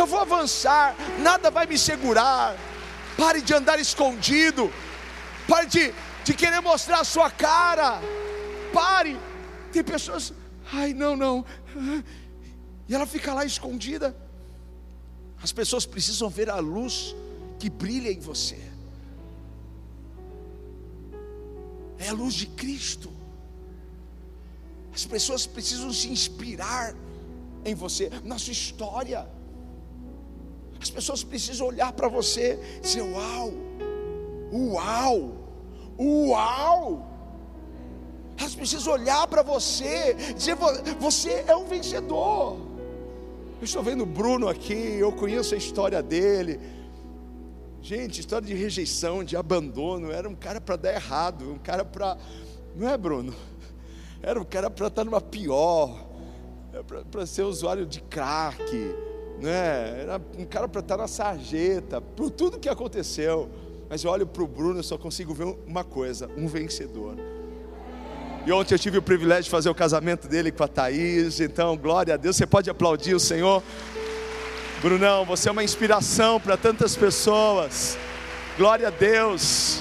eu 0.00 0.06
vou 0.06 0.20
avançar, 0.20 0.96
nada 1.18 1.50
vai 1.50 1.66
me 1.66 1.78
segurar. 1.78 2.56
Pare 3.16 3.42
de 3.42 3.52
andar 3.52 3.78
escondido. 3.78 4.72
Pare 5.46 5.66
de, 5.66 5.92
de 6.24 6.34
querer 6.34 6.60
mostrar 6.60 7.00
a 7.00 7.04
sua 7.04 7.30
cara. 7.30 8.00
Pare. 8.72 9.18
Tem 9.72 9.82
pessoas, 9.82 10.32
ai, 10.72 10.92
não, 10.92 11.16
não. 11.16 11.44
E 12.88 12.94
ela 12.94 13.06
fica 13.06 13.32
lá 13.34 13.44
escondida. 13.44 14.16
As 15.42 15.52
pessoas 15.52 15.84
precisam 15.84 16.28
ver 16.28 16.48
a 16.48 16.58
luz 16.58 17.14
que 17.58 17.68
brilha 17.68 18.10
em 18.10 18.20
você. 18.20 18.58
É 21.98 22.08
a 22.08 22.12
luz 22.12 22.34
de 22.34 22.46
Cristo. 22.46 23.12
As 24.94 25.06
pessoas 25.06 25.46
precisam 25.46 25.92
se 25.92 26.08
inspirar 26.08 26.94
em 27.64 27.74
você, 27.74 28.10
na 28.24 28.38
sua 28.38 28.52
história. 28.52 29.28
As 30.82 30.90
pessoas 30.90 31.22
precisam 31.22 31.68
olhar 31.68 31.92
para 31.92 32.08
você 32.08 32.58
e 32.78 32.80
dizer: 32.80 33.02
Uau, 33.02 33.52
uau, 34.52 35.32
uau. 35.96 37.08
Elas 38.36 38.56
precisam 38.56 38.94
olhar 38.94 39.28
para 39.28 39.42
você 39.44 40.16
e 40.18 40.34
dizer: 40.34 40.56
Você 40.98 41.44
é 41.46 41.54
um 41.54 41.66
vencedor. 41.66 42.58
Eu 43.60 43.64
estou 43.64 43.80
vendo 43.80 44.02
o 44.02 44.06
Bruno 44.06 44.48
aqui, 44.48 44.74
eu 44.74 45.12
conheço 45.12 45.54
a 45.54 45.56
história 45.56 46.02
dele. 46.02 46.58
Gente, 47.80 48.18
história 48.18 48.44
de 48.44 48.54
rejeição, 48.54 49.22
de 49.22 49.36
abandono. 49.36 50.10
Era 50.10 50.28
um 50.28 50.34
cara 50.34 50.60
para 50.60 50.74
dar 50.74 50.94
errado, 50.94 51.48
um 51.48 51.58
cara 51.58 51.84
para. 51.84 52.18
Não 52.74 52.88
é, 52.88 52.98
Bruno? 52.98 53.32
Era 54.20 54.40
um 54.40 54.44
cara 54.44 54.68
para 54.68 54.88
estar 54.88 55.04
numa 55.04 55.20
pior, 55.20 56.08
para 57.08 57.24
ser 57.24 57.42
usuário 57.42 57.86
de 57.86 58.00
crack 58.00 59.11
né? 59.40 60.02
Era 60.02 60.20
um 60.38 60.44
cara 60.44 60.68
para 60.68 60.80
estar 60.80 60.96
na 60.96 61.08
sarjeta, 61.08 62.00
por 62.00 62.30
tudo 62.30 62.58
que 62.58 62.68
aconteceu. 62.68 63.48
Mas 63.88 64.02
eu 64.02 64.10
olho 64.10 64.26
para 64.26 64.42
o 64.42 64.46
Bruno 64.46 64.80
e 64.80 64.84
só 64.84 64.96
consigo 64.96 65.34
ver 65.34 65.54
uma 65.66 65.84
coisa: 65.84 66.30
um 66.36 66.46
vencedor. 66.46 67.16
E 68.44 68.50
ontem 68.50 68.74
eu 68.74 68.78
tive 68.78 68.98
o 68.98 69.02
privilégio 69.02 69.44
de 69.44 69.50
fazer 69.50 69.70
o 69.70 69.74
casamento 69.74 70.26
dele 70.26 70.50
com 70.50 70.64
a 70.64 70.68
Thaís, 70.68 71.38
então 71.38 71.76
glória 71.76 72.14
a 72.14 72.16
Deus. 72.16 72.36
Você 72.36 72.46
pode 72.46 72.68
aplaudir 72.68 73.14
o 73.14 73.20
Senhor. 73.20 73.62
Brunão, 74.80 75.24
você 75.24 75.48
é 75.48 75.52
uma 75.52 75.62
inspiração 75.62 76.40
para 76.40 76.56
tantas 76.56 76.96
pessoas. 76.96 77.96
Glória 78.58 78.88
a 78.88 78.90
Deus. 78.90 79.80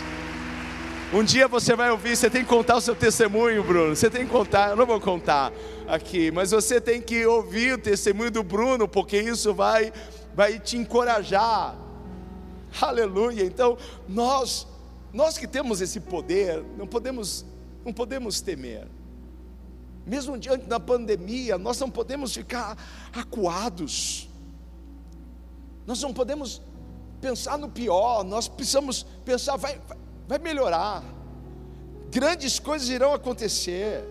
Um 1.13 1.25
dia 1.25 1.45
você 1.45 1.75
vai 1.75 1.91
ouvir, 1.91 2.15
você 2.15 2.29
tem 2.29 2.41
que 2.41 2.47
contar 2.47 2.77
o 2.77 2.81
seu 2.81 2.95
testemunho, 2.95 3.61
Bruno. 3.61 3.93
Você 3.93 4.09
tem 4.09 4.25
que 4.25 4.31
contar, 4.31 4.69
eu 4.69 4.77
não 4.77 4.85
vou 4.85 4.97
contar 4.97 5.51
aqui, 5.85 6.31
mas 6.31 6.51
você 6.51 6.79
tem 6.79 7.01
que 7.01 7.25
ouvir 7.25 7.73
o 7.73 7.77
testemunho 7.77 8.31
do 8.31 8.41
Bruno, 8.41 8.87
porque 8.87 9.19
isso 9.19 9.53
vai, 9.53 9.91
vai 10.33 10.57
te 10.57 10.77
encorajar. 10.77 11.75
Aleluia. 12.79 13.43
Então, 13.43 13.77
nós, 14.07 14.65
nós 15.11 15.37
que 15.37 15.45
temos 15.45 15.81
esse 15.81 15.99
poder, 15.99 16.63
não 16.77 16.87
podemos, 16.87 17.45
não 17.83 17.91
podemos 17.91 18.39
temer. 18.39 18.87
Mesmo 20.07 20.37
diante 20.37 20.65
da 20.65 20.79
pandemia, 20.79 21.57
nós 21.57 21.77
não 21.77 21.91
podemos 21.91 22.33
ficar 22.33 22.77
acuados. 23.11 24.29
Nós 25.85 26.01
não 26.01 26.13
podemos 26.13 26.61
pensar 27.19 27.57
no 27.57 27.67
pior, 27.67 28.23
nós 28.23 28.47
precisamos 28.47 29.05
pensar, 29.25 29.57
vai, 29.57 29.77
vai 29.85 30.00
melhorar. 30.39 31.03
Grandes 32.09 32.59
coisas 32.59 32.89
irão 32.89 33.13
acontecer. 33.13 34.03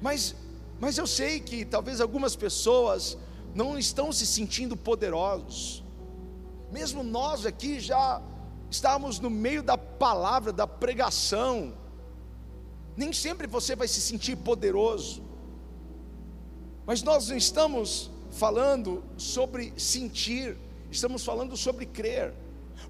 Mas 0.00 0.34
mas 0.78 0.98
eu 0.98 1.06
sei 1.06 1.40
que 1.40 1.64
talvez 1.64 2.00
algumas 2.00 2.36
pessoas 2.36 3.16
não 3.54 3.78
estão 3.78 4.12
se 4.12 4.26
sentindo 4.26 4.76
poderosos. 4.76 5.82
Mesmo 6.70 7.02
nós 7.02 7.46
aqui 7.46 7.80
já 7.80 8.20
estamos 8.70 9.18
no 9.18 9.30
meio 9.30 9.62
da 9.62 9.78
palavra, 9.78 10.52
da 10.52 10.66
pregação. 10.66 11.72
Nem 12.94 13.12
sempre 13.12 13.46
você 13.46 13.74
vai 13.74 13.88
se 13.88 14.00
sentir 14.00 14.36
poderoso. 14.36 15.22
Mas 16.84 17.02
nós 17.02 17.28
não 17.28 17.36
estamos 17.36 18.10
falando 18.30 19.02
sobre 19.16 19.72
sentir, 19.78 20.58
estamos 20.90 21.24
falando 21.24 21.56
sobre 21.56 21.86
crer. 21.86 22.34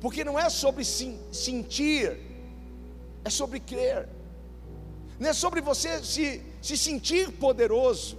Porque 0.00 0.24
não 0.24 0.38
é 0.38 0.48
sobre 0.48 0.84
sentir, 0.84 2.18
é 3.24 3.30
sobre 3.30 3.60
crer. 3.60 4.08
Não 5.18 5.30
é 5.30 5.32
sobre 5.32 5.60
você 5.60 6.02
se, 6.04 6.42
se 6.60 6.76
sentir 6.76 7.30
poderoso, 7.32 8.18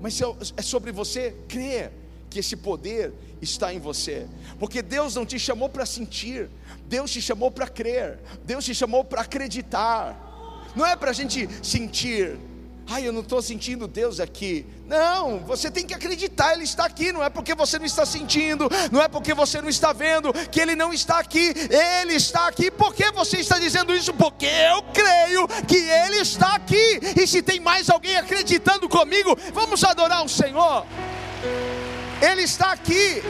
mas 0.00 0.20
é, 0.20 0.24
é 0.56 0.62
sobre 0.62 0.92
você 0.92 1.34
crer 1.48 1.92
que 2.30 2.38
esse 2.38 2.56
poder 2.56 3.12
está 3.40 3.72
em 3.72 3.78
você. 3.78 4.26
Porque 4.58 4.82
Deus 4.82 5.14
não 5.14 5.26
te 5.26 5.38
chamou 5.38 5.68
para 5.68 5.84
sentir, 5.84 6.48
Deus 6.86 7.10
te 7.10 7.20
chamou 7.20 7.50
para 7.50 7.66
crer, 7.66 8.18
Deus 8.44 8.64
te 8.64 8.74
chamou 8.74 9.04
para 9.04 9.22
acreditar. 9.22 10.22
Não 10.74 10.86
é 10.86 10.94
para 10.94 11.10
a 11.10 11.14
gente 11.14 11.48
sentir, 11.64 12.38
ai, 12.88 13.06
eu 13.06 13.12
não 13.12 13.20
estou 13.20 13.42
sentindo 13.42 13.88
Deus 13.88 14.20
aqui. 14.20 14.66
Não, 14.86 15.40
você 15.40 15.70
tem 15.70 15.84
que 15.86 15.94
acreditar, 15.94 16.54
Ele 16.54 16.64
está 16.64 16.84
aqui. 16.84 17.12
Não 17.12 17.22
é 17.22 17.28
porque 17.28 17.54
você 17.54 17.78
não 17.78 17.86
está 17.86 18.06
sentindo, 18.06 18.68
não 18.92 19.02
é 19.02 19.08
porque 19.08 19.34
você 19.34 19.60
não 19.60 19.68
está 19.68 19.92
vendo 19.92 20.32
que 20.50 20.60
Ele 20.60 20.76
não 20.76 20.92
está 20.92 21.18
aqui. 21.18 21.52
Ele 22.00 22.14
está 22.14 22.46
aqui. 22.46 22.70
Por 22.70 22.94
que 22.94 23.10
você 23.10 23.38
está 23.38 23.58
dizendo 23.58 23.94
isso? 23.94 24.14
Porque 24.14 24.46
eu 24.46 24.82
creio 24.94 25.48
que 25.66 25.76
Ele 25.76 26.16
está 26.16 26.54
aqui. 26.54 27.00
E 27.20 27.26
se 27.26 27.42
tem 27.42 27.60
mais 27.60 27.90
alguém 27.90 28.16
acreditando 28.16 28.88
comigo, 28.88 29.36
vamos 29.52 29.82
adorar 29.82 30.24
o 30.24 30.28
Senhor. 30.28 30.86
Ele 32.22 32.42
está 32.42 32.72
aqui. 32.72 33.22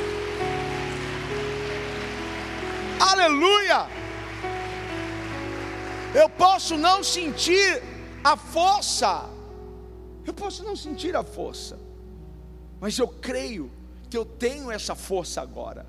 Aleluia! 2.99 3.87
Eu 6.14 6.29
posso 6.31 6.77
não 6.77 7.05
sentir 7.05 7.83
a 8.25 8.37
força, 8.37 9.25
eu 10.27 10.35
posso 10.35 10.65
não 10.65 10.75
sentir 10.75 11.15
a 11.15 11.23
força, 11.23 11.79
mas 12.81 12.99
eu 12.99 13.09
creio 13.09 13.71
que 14.11 14.17
eu 14.17 14.25
tenho 14.25 14.71
essa 14.71 14.95
força 14.95 15.41
agora. 15.41 15.87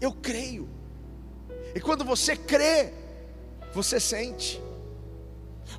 Eu 0.00 0.12
creio, 0.12 0.68
e 1.74 1.80
quando 1.80 2.04
você 2.04 2.36
crê, 2.36 2.92
você 3.72 3.98
sente, 4.00 4.60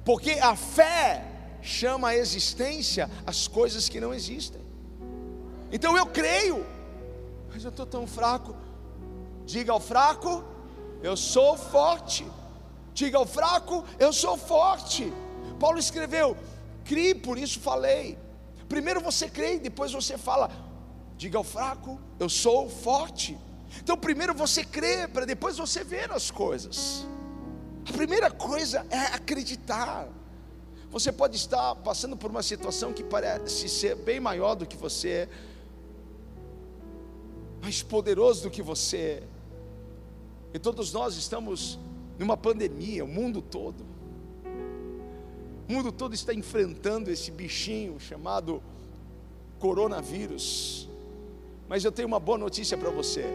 porque 0.03 0.31
a 0.31 0.55
fé 0.55 1.23
chama 1.61 2.09
a 2.09 2.15
existência 2.15 3.09
as 3.25 3.47
coisas 3.47 3.89
que 3.89 3.99
não 3.99 4.13
existem. 4.13 4.61
Então 5.71 5.97
eu 5.97 6.05
creio, 6.05 6.65
mas 7.51 7.63
eu 7.63 7.69
estou 7.69 7.85
tão 7.85 8.07
fraco. 8.07 8.55
Diga 9.45 9.71
ao 9.71 9.79
fraco, 9.79 10.43
eu 11.03 11.17
sou 11.17 11.57
forte. 11.57 12.25
Diga 12.93 13.17
ao 13.17 13.25
fraco, 13.25 13.83
eu 13.99 14.13
sou 14.13 14.37
forte. 14.37 15.11
Paulo 15.59 15.77
escreveu: 15.77 16.37
crie, 16.85 17.13
por 17.13 17.37
isso 17.37 17.59
falei. 17.59 18.17
Primeiro 18.69 19.01
você 19.01 19.29
crê 19.29 19.55
e 19.55 19.59
depois 19.59 19.91
você 19.91 20.17
fala. 20.17 20.49
Diga 21.17 21.37
ao 21.37 21.43
fraco, 21.43 21.99
eu 22.19 22.29
sou 22.29 22.69
forte. 22.69 23.37
Então, 23.81 23.97
primeiro 23.97 24.33
você 24.33 24.63
crê, 24.63 25.07
para 25.07 25.25
depois 25.25 25.57
você 25.57 25.83
ver 25.83 26.11
as 26.11 26.31
coisas. 26.31 27.05
A 27.89 27.91
primeira 27.91 28.31
coisa 28.31 28.85
é 28.89 28.99
acreditar. 29.15 30.07
Você 30.89 31.11
pode 31.11 31.35
estar 31.35 31.75
passando 31.75 32.15
por 32.15 32.31
uma 32.31 32.41
situação 32.41 32.93
que 32.93 33.03
parece 33.03 33.67
ser 33.67 33.95
bem 33.95 34.19
maior 34.19 34.55
do 34.55 34.65
que 34.65 34.77
você, 34.77 35.27
mais 37.61 37.83
poderoso 37.83 38.43
do 38.43 38.49
que 38.49 38.61
você, 38.61 39.23
e 40.53 40.59
todos 40.59 40.93
nós 40.93 41.17
estamos 41.17 41.77
numa 42.17 42.37
pandemia, 42.37 43.03
o 43.03 43.07
mundo 43.09 43.41
todo. 43.41 43.85
O 45.67 45.73
mundo 45.73 45.91
todo 45.91 46.13
está 46.13 46.33
enfrentando 46.33 47.09
esse 47.09 47.31
bichinho 47.31 47.99
chamado 47.99 48.61
coronavírus. 49.57 50.87
Mas 51.67 51.83
eu 51.83 51.91
tenho 51.91 52.07
uma 52.07 52.19
boa 52.19 52.37
notícia 52.37 52.77
para 52.77 52.91
você. 52.91 53.25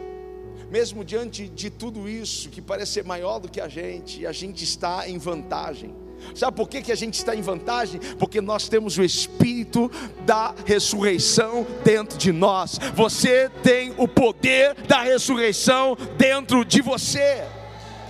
Mesmo 0.69 1.03
diante 1.03 1.49
de 1.49 1.69
tudo 1.69 2.07
isso, 2.07 2.49
que 2.49 2.61
parece 2.61 2.93
ser 2.93 3.03
maior 3.03 3.39
do 3.39 3.49
que 3.49 3.59
a 3.59 3.67
gente, 3.67 4.25
a 4.25 4.31
gente 4.31 4.63
está 4.63 5.09
em 5.09 5.17
vantagem. 5.17 5.93
Sabe 6.33 6.55
por 6.55 6.69
que, 6.69 6.81
que 6.81 6.91
a 6.91 6.95
gente 6.95 7.15
está 7.15 7.35
em 7.35 7.41
vantagem? 7.41 7.99
Porque 8.17 8.39
nós 8.39 8.69
temos 8.69 8.97
o 8.97 9.03
Espírito 9.03 9.91
da 10.25 10.55
ressurreição 10.65 11.67
dentro 11.83 12.17
de 12.17 12.31
nós. 12.31 12.79
Você 12.95 13.49
tem 13.61 13.93
o 13.97 14.07
poder 14.07 14.75
da 14.87 15.01
ressurreição 15.01 15.97
dentro 16.17 16.63
de 16.63 16.81
você. 16.81 17.43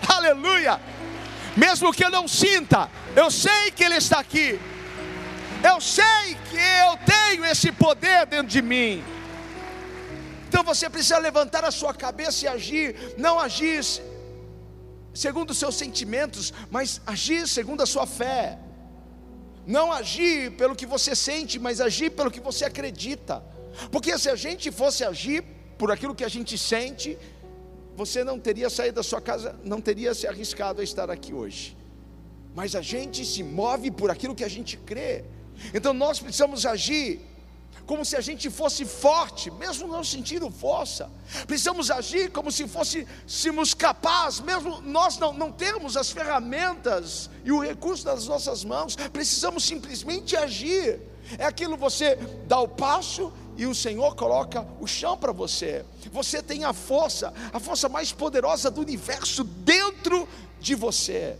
Aleluia! 0.07 1.00
Mesmo 1.55 1.93
que 1.93 2.03
eu 2.03 2.09
não 2.09 2.27
sinta, 2.27 2.89
eu 3.15 3.29
sei 3.29 3.71
que 3.71 3.83
Ele 3.83 3.95
está 3.95 4.19
aqui. 4.19 4.59
Eu 5.63 5.79
sei 5.79 6.37
que 6.49 6.57
eu 6.57 6.97
tenho 7.05 7.45
esse 7.45 7.71
poder 7.71 8.25
dentro 8.25 8.47
de 8.47 8.61
mim. 8.61 9.03
Então 10.47 10.63
você 10.63 10.89
precisa 10.89 11.17
levantar 11.17 11.63
a 11.63 11.71
sua 11.71 11.93
cabeça 11.93 12.45
e 12.45 12.47
agir, 12.47 12.95
não 13.17 13.39
agir 13.39 13.83
segundo 15.13 15.51
os 15.51 15.57
seus 15.57 15.75
sentimentos, 15.75 16.53
mas 16.69 17.01
agir 17.05 17.47
segundo 17.47 17.83
a 17.83 17.85
sua 17.85 18.07
fé. 18.07 18.57
Não 19.65 19.91
agir 19.91 20.51
pelo 20.51 20.75
que 20.75 20.85
você 20.85 21.15
sente, 21.15 21.59
mas 21.59 21.79
agir 21.79 22.09
pelo 22.11 22.31
que 22.31 22.39
você 22.39 22.65
acredita. 22.65 23.43
Porque 23.91 24.17
se 24.17 24.29
a 24.29 24.35
gente 24.35 24.71
fosse 24.71 25.03
agir 25.03 25.43
por 25.77 25.91
aquilo 25.91 26.15
que 26.15 26.23
a 26.23 26.29
gente 26.29 26.57
sente, 26.57 27.17
você 27.95 28.23
não 28.23 28.39
teria 28.39 28.69
saído 28.69 28.95
da 28.95 29.03
sua 29.03 29.21
casa, 29.21 29.55
não 29.63 29.81
teria 29.81 30.13
se 30.13 30.27
arriscado 30.27 30.81
a 30.81 30.83
estar 30.83 31.09
aqui 31.09 31.33
hoje. 31.33 31.77
Mas 32.55 32.75
a 32.75 32.81
gente 32.81 33.25
se 33.25 33.43
move 33.43 33.91
por 33.91 34.09
aquilo 34.09 34.35
que 34.35 34.43
a 34.43 34.49
gente 34.49 34.77
crê. 34.77 35.23
Então 35.73 35.93
nós 35.93 36.19
precisamos 36.19 36.65
agir 36.65 37.21
como 37.85 38.05
se 38.05 38.15
a 38.15 38.21
gente 38.21 38.49
fosse 38.49 38.85
forte, 38.85 39.51
mesmo 39.51 39.87
não 39.87 40.03
sentindo 40.03 40.49
força. 40.49 41.09
Precisamos 41.45 41.91
agir 41.91 42.31
como 42.31 42.51
se 42.51 42.67
fôssemos 42.67 43.73
capazes, 43.73 44.39
mesmo 44.39 44.81
nós 44.81 45.17
não, 45.17 45.33
não 45.33 45.51
temos 45.51 45.97
as 45.97 46.11
ferramentas 46.11 47.29
e 47.43 47.51
o 47.51 47.59
recurso 47.59 48.05
nas 48.05 48.27
nossas 48.27 48.63
mãos. 48.63 48.95
Precisamos 48.95 49.63
simplesmente 49.63 50.35
agir. 50.35 51.01
É 51.37 51.45
aquilo 51.45 51.77
você 51.77 52.15
dá 52.47 52.59
o 52.59 52.67
passo 52.67 53.31
e 53.57 53.65
o 53.65 53.75
Senhor 53.75 54.15
coloca 54.15 54.65
o 54.79 54.87
chão 54.87 55.17
para 55.17 55.31
você. 55.31 55.85
Você 56.11 56.41
tem 56.41 56.63
a 56.63 56.73
força, 56.73 57.33
a 57.51 57.59
força 57.59 57.89
mais 57.89 58.11
poderosa 58.11 58.71
do 58.71 58.81
universo 58.81 59.43
dentro 59.43 60.27
de 60.59 60.75
você. 60.75 61.37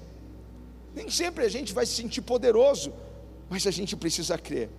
Nem 0.94 1.10
sempre 1.10 1.46
a 1.46 1.50
gente 1.50 1.74
vai 1.74 1.86
se 1.86 1.94
sentir 1.94 2.22
poderoso, 2.22 2.94
mas 3.50 3.66
a 3.66 3.72
gente 3.72 3.96
precisa 3.96 4.38
crer 4.38 4.70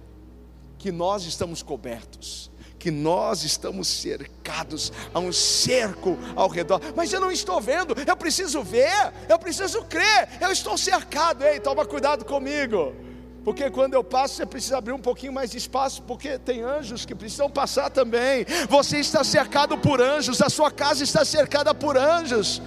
que 0.79 0.90
nós 0.90 1.25
estamos 1.25 1.62
cobertos, 1.62 2.51
que 2.79 2.90
nós 2.90 3.45
estamos 3.45 3.87
cercados, 3.87 4.92
a 5.14 5.21
um 5.21 5.33
cerco 5.33 6.18
ao 6.35 6.49
redor, 6.49 6.81
mas 6.97 7.12
eu 7.12 7.21
não 7.21 7.31
estou 7.31 7.61
vendo, 7.61 7.95
eu 8.05 8.16
preciso 8.16 8.62
ver, 8.62 9.12
eu 9.29 9.38
preciso 9.38 9.85
crer, 9.85 10.29
eu 10.40 10.51
estou 10.51 10.77
cercado, 10.77 11.45
ei, 11.45 11.61
toma 11.61 11.87
cuidado 11.87 12.25
comigo. 12.25 13.12
Porque 13.44 13.70
quando 13.70 13.94
eu 13.94 14.05
passo, 14.05 14.35
você 14.35 14.46
precisa 14.46 14.78
abrir 14.78 14.92
um 14.92 15.00
pouquinho 15.00 15.33
mais 15.33 15.50
de 15.50 15.59
espaço, 15.59 16.02
porque 16.02 16.38
tem 16.38 16.62
anjos 16.62 17.05
que 17.05 17.14
precisam 17.14 17.50
passar 17.50 17.90
também. 17.90 18.46
Você 18.68 18.98
está 18.98 19.24
cercado 19.24 19.76
por 19.76 20.00
anjos, 20.00 20.40
a 20.40 20.48
sua 20.48 20.70
casa 20.70 21.02
está 21.02 21.24
cercada 21.24 21.74
por 21.74 21.96
anjos. 21.96 22.62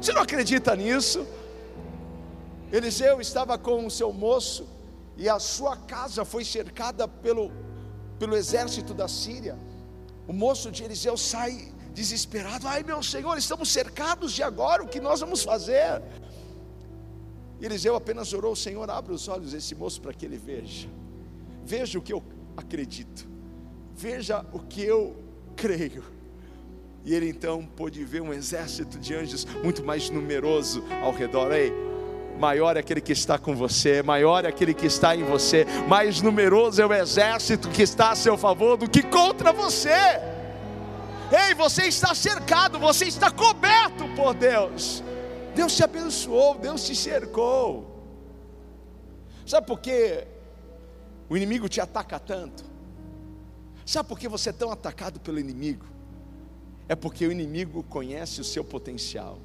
Você 0.00 0.12
não 0.12 0.22
acredita 0.22 0.76
nisso? 0.76 1.26
Eliseu 2.72 3.20
estava 3.20 3.58
com 3.58 3.86
o 3.86 3.90
seu 3.90 4.12
moço, 4.12 4.66
e 5.16 5.28
a 5.28 5.38
sua 5.38 5.76
casa 5.76 6.24
foi 6.24 6.44
cercada 6.44 7.06
pelo, 7.08 7.50
pelo 8.18 8.36
exército 8.36 8.94
da 8.94 9.08
Síria. 9.08 9.58
O 10.28 10.32
moço 10.32 10.70
de 10.70 10.84
Eliseu 10.84 11.16
sai 11.16 11.72
desesperado: 11.92 12.68
Ai 12.68 12.84
meu 12.84 13.02
senhor, 13.02 13.36
estamos 13.36 13.68
cercados 13.70 14.32
de 14.32 14.42
agora, 14.42 14.82
o 14.82 14.88
que 14.88 15.00
nós 15.00 15.20
vamos 15.20 15.42
fazer? 15.42 16.00
Eliseu 17.60 17.94
apenas 17.94 18.32
orou: 18.32 18.56
Senhor, 18.56 18.88
abre 18.90 19.12
os 19.12 19.28
olhos 19.28 19.52
desse 19.52 19.74
moço 19.74 20.00
para 20.00 20.12
que 20.12 20.24
ele 20.24 20.38
veja, 20.38 20.88
veja 21.64 21.98
o 21.98 22.02
que 22.02 22.12
eu 22.12 22.22
acredito, 22.56 23.28
veja 23.94 24.44
o 24.52 24.60
que 24.60 24.82
eu 24.82 25.16
creio. 25.56 26.02
E 27.04 27.14
ele 27.14 27.28
então 27.28 27.64
pôde 27.64 28.04
ver 28.04 28.20
um 28.20 28.32
exército 28.32 28.98
de 28.98 29.14
anjos 29.14 29.46
muito 29.62 29.82
mais 29.84 30.10
numeroso 30.10 30.84
ao 31.02 31.12
redor. 31.12 31.52
Ei, 31.52 31.72
maior 32.38 32.76
é 32.76 32.80
aquele 32.80 33.00
que 33.00 33.12
está 33.12 33.38
com 33.38 33.54
você, 33.54 34.02
maior 34.02 34.44
é 34.44 34.48
aquele 34.48 34.74
que 34.74 34.86
está 34.86 35.14
em 35.14 35.22
você, 35.22 35.66
mais 35.88 36.20
numeroso 36.20 36.80
é 36.80 36.86
o 36.86 36.92
exército 36.92 37.68
que 37.68 37.82
está 37.82 38.10
a 38.10 38.16
seu 38.16 38.36
favor 38.36 38.76
do 38.76 38.88
que 38.88 39.02
contra 39.02 39.52
você. 39.52 39.90
Ei, 41.30 41.54
você 41.54 41.84
está 41.84 42.14
cercado, 42.14 42.78
você 42.78 43.04
está 43.04 43.30
coberto 43.30 44.08
por 44.16 44.34
Deus. 44.34 45.02
Deus 45.60 45.76
te 45.76 45.84
abençoou, 45.84 46.58
Deus 46.58 46.84
te 46.84 46.94
cercou. 46.96 47.64
Sabe 49.46 49.66
por 49.66 49.78
que 49.80 50.26
o 51.28 51.36
inimigo 51.36 51.68
te 51.68 51.80
ataca 51.80 52.18
tanto? 52.18 52.64
Sabe 53.84 54.08
por 54.08 54.18
que 54.18 54.28
você 54.28 54.50
é 54.50 54.52
tão 54.52 54.70
atacado 54.70 55.18
pelo 55.20 55.38
inimigo? 55.38 55.86
é 56.90 56.96
porque 56.96 57.24
o 57.24 57.30
inimigo 57.30 57.84
conhece 57.84 58.40
o 58.40 58.44
seu 58.44 58.64
potencial. 58.64 59.38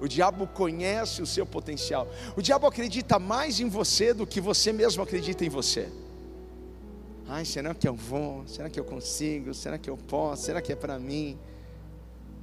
O 0.00 0.06
diabo 0.06 0.46
conhece 0.46 1.20
o 1.20 1.26
seu 1.26 1.44
potencial. 1.44 2.06
O 2.36 2.40
diabo 2.40 2.64
acredita 2.64 3.18
mais 3.18 3.58
em 3.58 3.68
você 3.68 4.14
do 4.14 4.24
que 4.24 4.40
você 4.40 4.72
mesmo 4.72 5.02
acredita 5.02 5.44
em 5.44 5.48
você. 5.48 5.88
Ai, 7.26 7.44
será 7.44 7.74
que 7.74 7.88
eu 7.88 7.94
vou? 7.96 8.46
Será 8.46 8.70
que 8.70 8.78
eu 8.78 8.84
consigo? 8.84 9.52
Será 9.52 9.78
que 9.78 9.90
eu 9.90 9.96
posso? 9.96 10.44
Será 10.44 10.62
que 10.62 10.72
é 10.72 10.76
para 10.76 10.96
mim? 10.96 11.36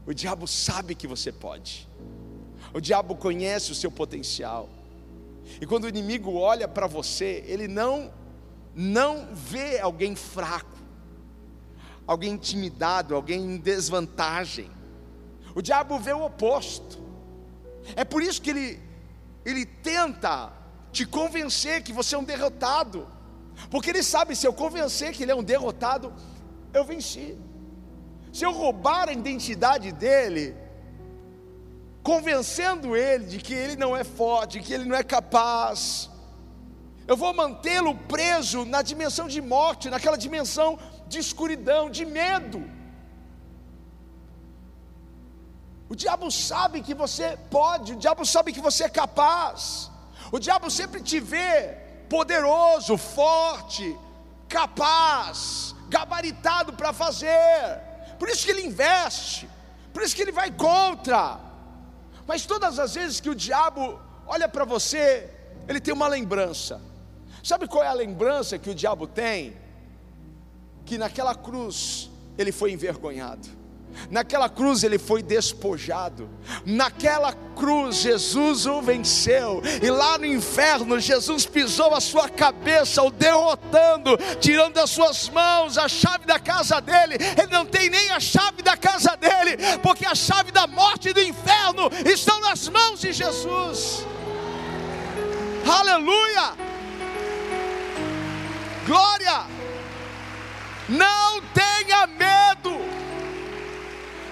O 0.05 0.13
diabo 0.13 0.45
sabe 0.45 0.93
que 0.93 1.07
você 1.07 1.31
pode. 1.31 1.87
O 2.73 2.81
diabo 2.81 3.15
conhece 3.15 3.71
o 3.71 3.75
seu 3.75 3.91
potencial. 3.91 4.67
E 5.61 5.65
quando 5.65 5.83
o 5.83 5.89
inimigo 5.89 6.33
olha 6.33 6.67
para 6.67 6.87
você, 6.87 7.43
ele 7.47 7.67
não 7.67 8.11
não 8.75 9.27
vê 9.31 9.79
alguém 9.79 10.15
fraco, 10.15 10.75
alguém 12.07 12.31
intimidado, 12.33 13.13
alguém 13.13 13.39
em 13.39 13.57
desvantagem. 13.57 14.71
O 15.53 15.61
diabo 15.61 15.99
vê 15.99 16.11
o 16.11 16.25
oposto. 16.25 16.97
É 17.95 18.03
por 18.03 18.23
isso 18.23 18.41
que 18.41 18.49
ele 18.49 18.79
ele 19.45 19.65
tenta 19.65 20.51
te 20.91 21.05
convencer 21.05 21.83
que 21.83 21.93
você 21.93 22.15
é 22.15 22.17
um 22.17 22.23
derrotado. 22.23 23.07
Porque 23.69 23.89
ele 23.89 24.01
sabe, 24.01 24.35
se 24.35 24.47
eu 24.47 24.53
convencer 24.53 25.13
que 25.13 25.23
ele 25.23 25.31
é 25.31 25.35
um 25.35 25.43
derrotado, 25.43 26.11
eu 26.73 26.83
venci. 26.83 27.37
Se 28.31 28.43
eu 28.45 28.51
roubar 28.51 29.09
a 29.09 29.13
identidade 29.13 29.91
dele, 29.91 30.55
convencendo 32.03 32.95
ele 32.95 33.25
de 33.25 33.39
que 33.39 33.53
ele 33.53 33.75
não 33.77 33.95
é 33.95 34.03
forte, 34.03 34.59
que 34.59 34.73
ele 34.73 34.85
não 34.85 34.95
é 34.95 35.03
capaz, 35.03 36.09
eu 37.07 37.17
vou 37.17 37.33
mantê-lo 37.33 37.95
preso 37.95 38.65
na 38.65 38.81
dimensão 38.81 39.27
de 39.27 39.41
morte, 39.41 39.89
naquela 39.89 40.17
dimensão 40.17 40.77
de 41.07 41.17
escuridão, 41.19 41.89
de 41.89 42.05
medo. 42.05 42.63
O 45.89 45.95
diabo 45.95 46.31
sabe 46.31 46.81
que 46.81 46.93
você 46.93 47.37
pode, 47.49 47.93
o 47.93 47.95
diabo 47.95 48.25
sabe 48.25 48.53
que 48.53 48.61
você 48.61 48.85
é 48.85 48.89
capaz. 48.89 49.91
O 50.31 50.39
diabo 50.39 50.69
sempre 50.71 51.01
te 51.01 51.19
vê 51.19 51.77
poderoso, 52.09 52.97
forte, 52.97 53.95
capaz, 54.47 55.75
gabaritado 55.89 56.73
para 56.73 56.93
fazer. 56.93 57.81
Por 58.17 58.29
isso 58.29 58.45
que 58.45 58.51
ele 58.51 58.65
investe, 58.65 59.49
por 59.93 60.01
isso 60.03 60.15
que 60.15 60.21
ele 60.21 60.31
vai 60.31 60.49
contra. 60.51 61.52
Mas 62.27 62.45
todas 62.45 62.79
as 62.79 62.95
vezes 62.95 63.19
que 63.19 63.29
o 63.29 63.35
diabo 63.35 63.99
olha 64.25 64.47
para 64.47 64.65
você, 64.65 65.29
ele 65.67 65.79
tem 65.79 65.93
uma 65.93 66.07
lembrança. 66.07 66.81
Sabe 67.43 67.67
qual 67.67 67.83
é 67.83 67.87
a 67.87 67.93
lembrança 67.93 68.57
que 68.57 68.69
o 68.69 68.75
diabo 68.75 69.05
tem? 69.05 69.55
Que 70.85 70.97
naquela 70.97 71.35
cruz 71.35 72.09
ele 72.37 72.51
foi 72.51 72.71
envergonhado. 72.71 73.63
Naquela 74.09 74.49
cruz 74.49 74.83
ele 74.83 74.97
foi 74.97 75.21
despojado. 75.21 76.29
Naquela 76.65 77.33
cruz 77.55 77.97
Jesus 77.97 78.65
o 78.65 78.81
venceu. 78.81 79.61
E 79.81 79.89
lá 79.89 80.17
no 80.17 80.25
inferno 80.25 80.99
Jesus 80.99 81.45
pisou 81.45 81.93
a 81.93 82.01
sua 82.01 82.27
cabeça, 82.29 83.03
o 83.03 83.11
derrotando, 83.11 84.17
tirando 84.39 84.73
das 84.73 84.89
suas 84.89 85.29
mãos 85.29 85.77
a 85.77 85.87
chave 85.87 86.25
da 86.25 86.39
casa 86.39 86.79
dele. 86.81 87.17
Ele 87.37 87.51
não 87.51 87.65
tem 87.65 87.89
nem 87.89 88.09
a 88.11 88.19
chave 88.19 88.61
da 88.61 88.75
casa 88.75 89.15
dele, 89.15 89.57
porque 89.81 90.05
a 90.05 90.15
chave 90.15 90.51
da 90.51 90.67
morte 90.67 91.09
e 91.09 91.13
do 91.13 91.21
inferno 91.21 91.52
estão 92.05 92.39
nas 92.41 92.67
mãos 92.67 92.99
de 92.99 93.13
Jesus. 93.13 94.05
Aleluia! 95.65 96.53
Glória! 98.85 99.45
Não 100.89 101.41
tenha 101.53 102.05
medo. 102.07 102.71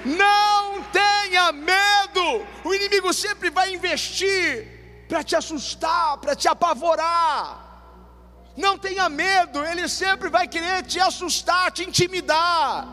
Não 0.06 0.84
tenha 0.84 1.52
medo. 1.52 2.46
O 2.66 2.74
inimigo 2.74 3.14
sempre 3.14 3.50
vai 3.50 3.74
investir 3.74 5.06
para 5.08 5.24
te 5.24 5.36
assustar, 5.36 6.18
para 6.18 6.36
te 6.36 6.48
apavorar. 6.48 7.70
Não 8.58 8.78
tenha 8.78 9.08
medo, 9.08 9.64
ele 9.64 9.88
sempre 9.88 10.30
vai 10.30 10.48
querer 10.48 10.84
te 10.84 11.00
assustar, 11.00 11.72
te 11.72 11.84
intimidar. 11.84 12.88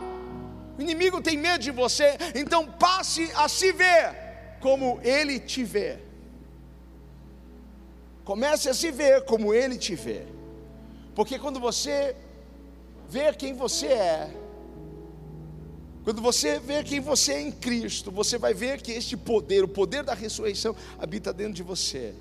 O 0.79 0.81
inimigo 0.81 1.21
tem 1.21 1.37
medo 1.37 1.65
de 1.65 1.73
você, 1.73 2.17
então 2.35 2.65
passe 2.67 3.31
a 3.35 3.49
se 3.49 3.73
ver 3.73 4.28
como 4.61 5.01
ele 5.03 5.39
te 5.39 5.65
vê. 5.65 5.99
Comece 8.25 8.69
a 8.69 8.75
se 8.75 8.91
ver 8.91 9.25
como 9.25 9.55
ele 9.55 9.79
te 9.79 9.95
vê. 9.95 10.27
Porque 11.15 11.39
quando 11.39 11.59
você 11.59 12.15
vê 13.09 13.33
quem 13.33 13.55
você 13.55 13.87
é, 13.87 14.31
quando 16.05 16.23
você 16.23 16.59
vê 16.59 16.83
quem 16.83 17.01
você 17.01 17.33
é 17.35 17.41
em 17.43 17.53
Cristo, 17.53 18.11
você 18.11 18.39
vai 18.39 18.55
ver 18.55 18.81
que 18.81 18.93
este 18.93 19.17
poder, 19.17 19.65
o 19.65 19.69
poder 19.69 20.03
da 20.03 20.15
ressurreição, 20.15 20.75
habita 20.99 21.33
dentro 21.33 21.55
de 21.55 21.63
você. 21.63 22.15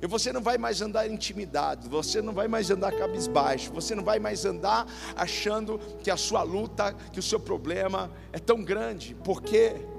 E 0.00 0.06
você 0.06 0.32
não 0.32 0.42
vai 0.42 0.58
mais 0.58 0.82
andar 0.82 1.10
intimidado, 1.10 1.88
você 1.88 2.20
não 2.20 2.32
vai 2.32 2.46
mais 2.46 2.70
andar 2.70 2.92
cabisbaixo, 2.92 3.72
você 3.72 3.94
não 3.94 4.04
vai 4.04 4.18
mais 4.18 4.44
andar 4.44 4.86
achando 5.16 5.80
que 6.02 6.10
a 6.10 6.16
sua 6.16 6.42
luta, 6.42 6.94
que 7.12 7.18
o 7.18 7.22
seu 7.22 7.40
problema 7.40 8.10
é 8.32 8.38
tão 8.38 8.62
grande. 8.62 9.14
Por 9.14 9.42
quê? 9.42 9.74
Porque 9.74 9.95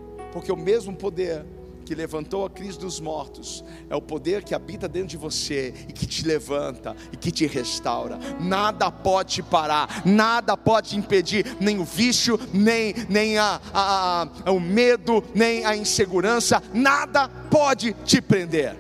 o 0.52 0.58
mesmo 0.58 0.96
poder 0.96 1.46
que 1.88 1.96
levantou 1.96 2.46
a 2.46 2.50
crise 2.50 2.78
dos 2.78 3.00
mortos, 3.00 3.64
é 3.90 3.96
o 3.96 4.02
poder 4.02 4.44
que 4.44 4.54
habita 4.54 4.90
dentro 4.90 5.08
de 5.08 5.16
você 5.16 5.74
e 5.88 5.94
que 5.94 6.06
te 6.06 6.28
levanta 6.28 6.94
e 7.14 7.16
que 7.16 7.32
te 7.32 7.48
restaura. 7.48 8.20
Nada 8.42 8.92
pode 8.92 9.36
te 9.36 9.44
parar, 9.44 10.06
nada 10.06 10.58
pode 10.58 10.90
te 10.90 10.98
impedir, 10.98 11.46
nem 11.62 11.80
o 11.80 11.86
vício, 11.86 12.38
nem, 12.54 12.94
nem 13.08 13.38
a, 13.38 13.62
a, 13.74 14.28
a, 14.46 14.52
o 14.52 14.60
medo, 14.60 15.24
nem 15.34 15.64
a 15.64 15.78
insegurança, 15.78 16.62
nada 16.74 17.30
pode 17.50 17.94
te 18.04 18.22
prender. 18.22 18.76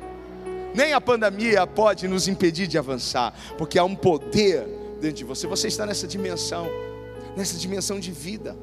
Nem 0.76 0.91
a 0.91 1.00
pandemia 1.00 1.65
pode 1.65 2.10
nos 2.10 2.28
impedir 2.28 2.67
de 2.67 2.78
avançar, 2.78 3.34
porque 3.58 3.80
há 3.80 3.86
um 3.86 3.96
poder 3.96 4.67
dentro 5.00 5.17
de 5.17 5.24
você. 5.24 5.48
Você 5.48 5.70
está 5.70 5.86
nessa 5.86 6.06
dimensão, 6.06 6.67
nessa 7.38 7.58
dimensão 7.58 8.02
de 8.02 8.12
vida. 8.12 8.58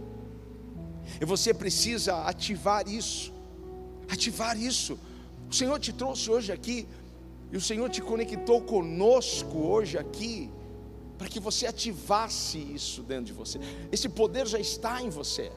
E 1.20 1.24
você 1.24 1.54
precisa 1.54 2.22
ativar 2.22 2.88
isso 2.88 3.34
ativar 4.08 4.56
isso. 4.56 4.98
O 5.50 5.54
Senhor 5.54 5.78
te 5.78 5.92
trouxe 5.92 6.30
hoje 6.30 6.52
aqui, 6.52 6.88
e 7.52 7.56
o 7.56 7.60
Senhor 7.60 7.88
te 7.90 8.00
conectou 8.00 8.60
conosco 8.62 9.58
hoje 9.58 9.98
aqui, 9.98 10.50
para 11.16 11.28
que 11.28 11.38
você 11.38 11.66
ativasse 11.66 12.58
isso 12.58 13.02
dentro 13.02 13.26
de 13.26 13.32
você. 13.32 13.58
Esse 13.92 14.08
poder 14.08 14.46
já 14.46 14.58
está 14.58 15.00
em 15.00 15.10
você. 15.10 15.52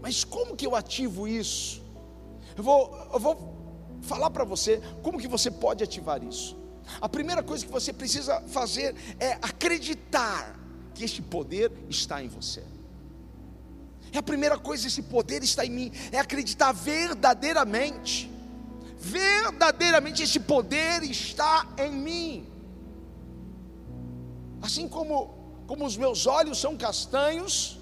Mas 0.00 0.22
como 0.22 0.54
que 0.54 0.66
eu 0.66 0.76
ativo 0.76 1.26
isso? 1.26 1.82
Eu 2.56 2.62
vou, 2.62 3.08
eu 3.12 3.18
vou 3.18 3.54
falar 4.02 4.30
para 4.30 4.44
você 4.44 4.80
como 5.02 5.18
que 5.18 5.26
você 5.26 5.50
pode 5.50 5.82
ativar 5.82 6.22
isso. 6.22 6.56
A 7.00 7.08
primeira 7.08 7.42
coisa 7.42 7.66
que 7.66 7.72
você 7.72 7.92
precisa 7.92 8.40
fazer 8.42 8.94
é 9.18 9.32
acreditar 9.42 10.60
que 10.94 11.04
este 11.04 11.20
poder 11.20 11.72
está 11.88 12.22
em 12.22 12.28
você. 12.28 12.62
É 14.12 14.18
a 14.18 14.22
primeira 14.22 14.58
coisa, 14.58 14.86
esse 14.86 15.02
poder 15.02 15.42
está 15.42 15.64
em 15.64 15.70
mim, 15.70 15.92
é 16.10 16.18
acreditar 16.18 16.72
verdadeiramente. 16.72 18.30
Verdadeiramente 18.98 20.22
esse 20.22 20.40
poder 20.40 21.02
está 21.02 21.66
em 21.78 21.92
mim. 21.92 22.48
Assim 24.62 24.88
como 24.88 25.36
como 25.66 25.84
os 25.84 25.96
meus 25.96 26.26
olhos 26.26 26.58
são 26.58 26.76
castanhos, 26.76 27.78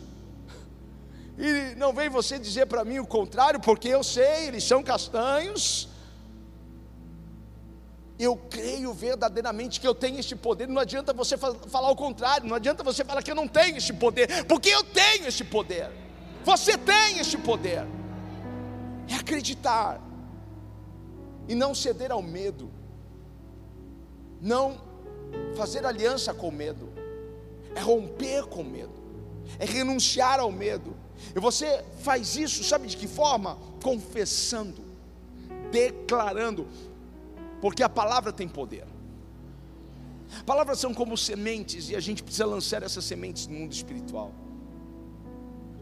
e 1.36 1.74
não 1.76 1.92
vem 1.92 2.08
você 2.08 2.38
dizer 2.38 2.66
para 2.66 2.84
mim 2.84 2.98
o 2.98 3.06
contrário, 3.06 3.60
porque 3.60 3.88
eu 3.88 4.02
sei, 4.02 4.46
eles 4.46 4.64
são 4.64 4.82
castanhos. 4.82 5.88
Eu 8.16 8.36
creio 8.36 8.94
verdadeiramente 8.94 9.80
que 9.80 9.88
eu 9.88 9.94
tenho 9.94 10.20
este 10.20 10.36
poder. 10.36 10.68
Não 10.68 10.80
adianta 10.80 11.12
você 11.12 11.36
falar 11.36 11.90
o 11.90 11.96
contrário, 11.96 12.46
não 12.46 12.54
adianta 12.54 12.84
você 12.84 13.04
falar 13.04 13.22
que 13.22 13.30
eu 13.30 13.34
não 13.34 13.48
tenho 13.48 13.76
este 13.76 13.92
poder, 13.92 14.44
porque 14.44 14.68
eu 14.68 14.84
tenho 14.84 15.26
este 15.26 15.42
poder. 15.42 15.90
Você 16.44 16.76
tem 16.76 17.18
este 17.18 17.38
poder. 17.38 17.86
É 19.08 19.14
acreditar 19.16 20.00
e 21.48 21.54
não 21.54 21.74
ceder 21.74 22.12
ao 22.12 22.22
medo. 22.22 22.70
Não 24.40 24.80
fazer 25.56 25.84
aliança 25.84 26.32
com 26.34 26.50
medo. 26.50 26.88
É 27.74 27.80
romper 27.80 28.46
com 28.46 28.62
medo. 28.62 28.92
É 29.58 29.64
renunciar 29.64 30.38
ao 30.38 30.52
medo. 30.52 30.94
E 31.34 31.40
você 31.40 31.84
faz 32.00 32.36
isso, 32.36 32.64
sabe 32.64 32.86
de 32.88 32.96
que 32.96 33.06
forma? 33.06 33.56
Confessando, 33.82 34.82
declarando, 35.70 36.66
porque 37.60 37.82
a 37.82 37.88
palavra 37.88 38.32
tem 38.32 38.48
poder. 38.48 38.84
Palavras 40.44 40.78
são 40.78 40.92
como 40.92 41.16
sementes 41.16 41.88
e 41.90 41.96
a 41.96 42.00
gente 42.00 42.22
precisa 42.22 42.46
lançar 42.46 42.82
essas 42.82 43.04
sementes 43.04 43.46
no 43.46 43.54
mundo 43.54 43.72
espiritual. 43.72 44.32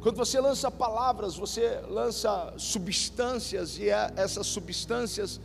Quando 0.03 0.17
você 0.17 0.41
lança 0.41 0.69
palavras, 0.69 1.37
você 1.37 1.81
lança 1.89 2.53
substâncias 2.59 3.79
e 3.79 3.89
é, 3.89 4.13
essas 4.17 4.49
substâncias 4.49 5.41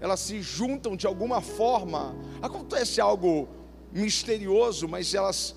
elas 0.00 0.20
se 0.20 0.40
juntam 0.40 0.96
de 0.96 1.04
alguma 1.06 1.40
forma. 1.40 2.14
Acontece 2.40 3.00
algo 3.00 3.48
misterioso, 3.90 4.86
mas 4.86 5.14
elas 5.14 5.56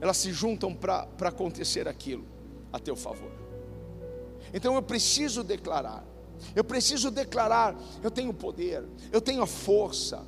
elas 0.00 0.16
se 0.16 0.32
juntam 0.32 0.74
para 0.74 1.08
acontecer 1.20 1.86
aquilo. 1.86 2.26
a 2.72 2.78
teu 2.80 2.96
favor. 2.96 3.30
Então 4.52 4.74
eu 4.74 4.82
preciso 4.82 5.44
declarar, 5.44 6.04
eu 6.56 6.64
preciso 6.64 7.08
declarar: 7.12 7.76
eu 8.02 8.10
tenho 8.10 8.34
poder, 8.34 8.84
eu 9.12 9.20
tenho 9.20 9.46
força, 9.46 10.26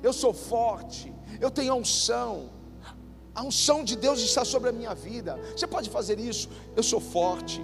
eu 0.00 0.12
sou 0.12 0.32
forte, 0.32 1.12
eu 1.40 1.50
tenho 1.50 1.74
unção, 1.74 2.50
a 3.34 3.42
unção 3.42 3.82
de 3.82 3.96
Deus 3.96 4.20
está 4.20 4.44
sobre 4.44 4.68
a 4.68 4.72
minha 4.72 4.94
vida. 4.94 5.38
Você 5.56 5.66
pode 5.66 5.88
fazer 5.90 6.18
isso, 6.18 6.48
eu 6.76 6.82
sou 6.82 7.00
forte, 7.00 7.60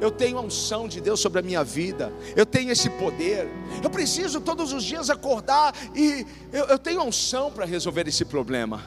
eu 0.00 0.10
tenho 0.10 0.38
a 0.38 0.40
unção 0.40 0.86
de 0.86 1.00
Deus 1.00 1.18
sobre 1.20 1.40
a 1.40 1.42
minha 1.42 1.64
vida, 1.64 2.12
eu 2.36 2.46
tenho 2.46 2.70
esse 2.70 2.88
poder, 2.90 3.48
eu 3.82 3.90
preciso 3.90 4.40
todos 4.40 4.72
os 4.72 4.84
dias 4.84 5.10
acordar 5.10 5.74
e 5.94 6.26
eu, 6.52 6.66
eu 6.66 6.78
tenho 6.78 7.00
a 7.00 7.04
unção 7.04 7.50
para 7.50 7.64
resolver 7.64 8.06
esse 8.06 8.24
problema. 8.24 8.82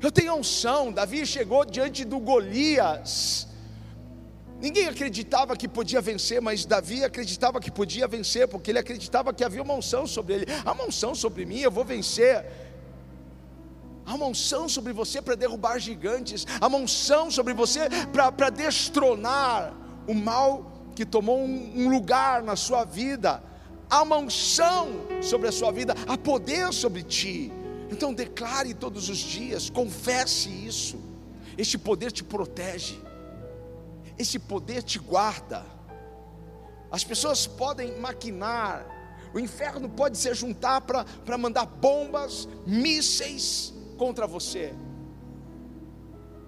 Eu 0.00 0.12
tenho 0.12 0.30
a 0.32 0.34
unção. 0.34 0.92
Davi 0.92 1.26
chegou 1.26 1.64
diante 1.64 2.04
do 2.04 2.18
Golias. 2.20 3.48
Ninguém 4.60 4.86
acreditava 4.86 5.56
que 5.56 5.66
podia 5.66 6.00
vencer, 6.00 6.40
mas 6.40 6.64
Davi 6.64 7.04
acreditava 7.04 7.60
que 7.60 7.70
podia 7.70 8.06
vencer, 8.06 8.46
porque 8.48 8.70
ele 8.70 8.78
acreditava 8.78 9.32
que 9.32 9.44
havia 9.44 9.62
uma 9.62 9.74
unção 9.74 10.06
sobre 10.06 10.34
ele. 10.34 10.46
Há 10.64 10.72
uma 10.72 10.84
unção 10.84 11.14
sobre 11.14 11.44
mim, 11.44 11.60
eu 11.60 11.70
vou 11.70 11.84
vencer. 11.84 12.44
Há 14.06 14.14
uma 14.14 14.26
unção 14.26 14.68
sobre 14.68 14.92
você 14.92 15.20
para 15.20 15.34
derrubar 15.34 15.80
gigantes, 15.80 16.46
há 16.60 16.68
uma 16.68 16.78
unção 16.78 17.28
sobre 17.28 17.52
você 17.52 17.88
para 18.12 18.50
destronar 18.50 19.74
o 20.06 20.14
mal 20.14 20.70
que 20.94 21.04
tomou 21.04 21.40
um, 21.40 21.72
um 21.74 21.90
lugar 21.90 22.40
na 22.40 22.54
sua 22.54 22.84
vida. 22.84 23.42
Há 23.90 24.02
uma 24.02 24.16
unção 24.16 24.90
sobre 25.20 25.48
a 25.48 25.52
sua 25.52 25.72
vida, 25.72 25.92
há 26.06 26.16
poder 26.16 26.72
sobre 26.72 27.02
ti. 27.02 27.52
Então 27.90 28.14
declare 28.14 28.74
todos 28.74 29.08
os 29.08 29.18
dias, 29.18 29.68
confesse 29.68 30.48
isso. 30.50 31.00
Este 31.58 31.76
poder 31.76 32.12
te 32.12 32.22
protege, 32.22 33.00
esse 34.16 34.38
poder 34.38 34.84
te 34.84 35.00
guarda. 35.00 35.66
As 36.92 37.02
pessoas 37.02 37.44
podem 37.44 37.98
maquinar, 37.98 38.86
o 39.34 39.40
inferno 39.40 39.88
pode 39.88 40.16
se 40.16 40.32
juntar 40.32 40.80
para 40.82 41.36
mandar 41.36 41.66
bombas, 41.66 42.46
mísseis 42.64 43.74
contra 43.96 44.26
você 44.26 44.74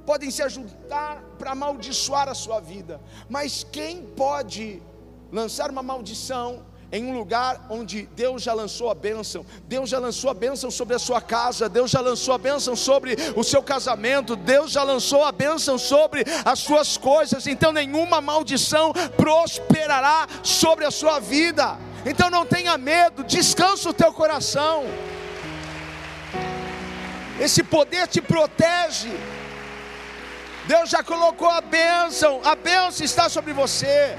podem 0.08 0.30
se 0.30 0.42
ajuntar 0.42 1.22
para 1.38 1.50
amaldiçoar 1.50 2.30
a 2.30 2.34
sua 2.34 2.60
vida, 2.60 2.98
mas 3.28 3.62
quem 3.70 4.04
pode 4.16 4.82
lançar 5.30 5.70
uma 5.70 5.82
maldição 5.82 6.64
em 6.90 7.04
um 7.04 7.12
lugar 7.12 7.66
onde 7.68 8.08
Deus 8.16 8.42
já 8.42 8.54
lançou 8.54 8.90
a 8.90 8.94
bênção, 8.94 9.44
Deus 9.64 9.90
já 9.90 9.98
lançou 9.98 10.30
a 10.30 10.34
bênção 10.34 10.70
sobre 10.70 10.94
a 10.94 10.98
sua 10.98 11.20
casa, 11.20 11.68
Deus 11.68 11.90
já 11.90 12.00
lançou 12.00 12.32
a 12.32 12.38
bênção 12.38 12.74
sobre 12.74 13.16
o 13.36 13.44
seu 13.44 13.62
casamento, 13.62 14.34
Deus 14.34 14.70
já 14.70 14.82
lançou 14.82 15.22
a 15.22 15.30
bênção 15.30 15.76
sobre 15.76 16.24
as 16.42 16.60
suas 16.60 16.96
coisas, 16.96 17.46
então 17.46 17.70
nenhuma 17.70 18.18
maldição 18.22 18.94
prosperará 19.14 20.26
sobre 20.42 20.86
a 20.86 20.90
sua 20.90 21.20
vida. 21.20 21.76
Então 22.06 22.30
não 22.30 22.46
tenha 22.46 22.78
medo, 22.78 23.22
descansa 23.24 23.90
o 23.90 23.92
teu 23.92 24.10
coração. 24.10 24.84
Esse 27.38 27.62
poder 27.62 28.06
te 28.08 28.20
protege. 28.20 29.10
Deus 30.66 30.90
já 30.90 31.02
colocou 31.02 31.48
a 31.48 31.60
bênção, 31.60 32.40
a 32.44 32.54
bênção 32.54 33.04
está 33.04 33.28
sobre 33.28 33.52
você. 33.52 34.16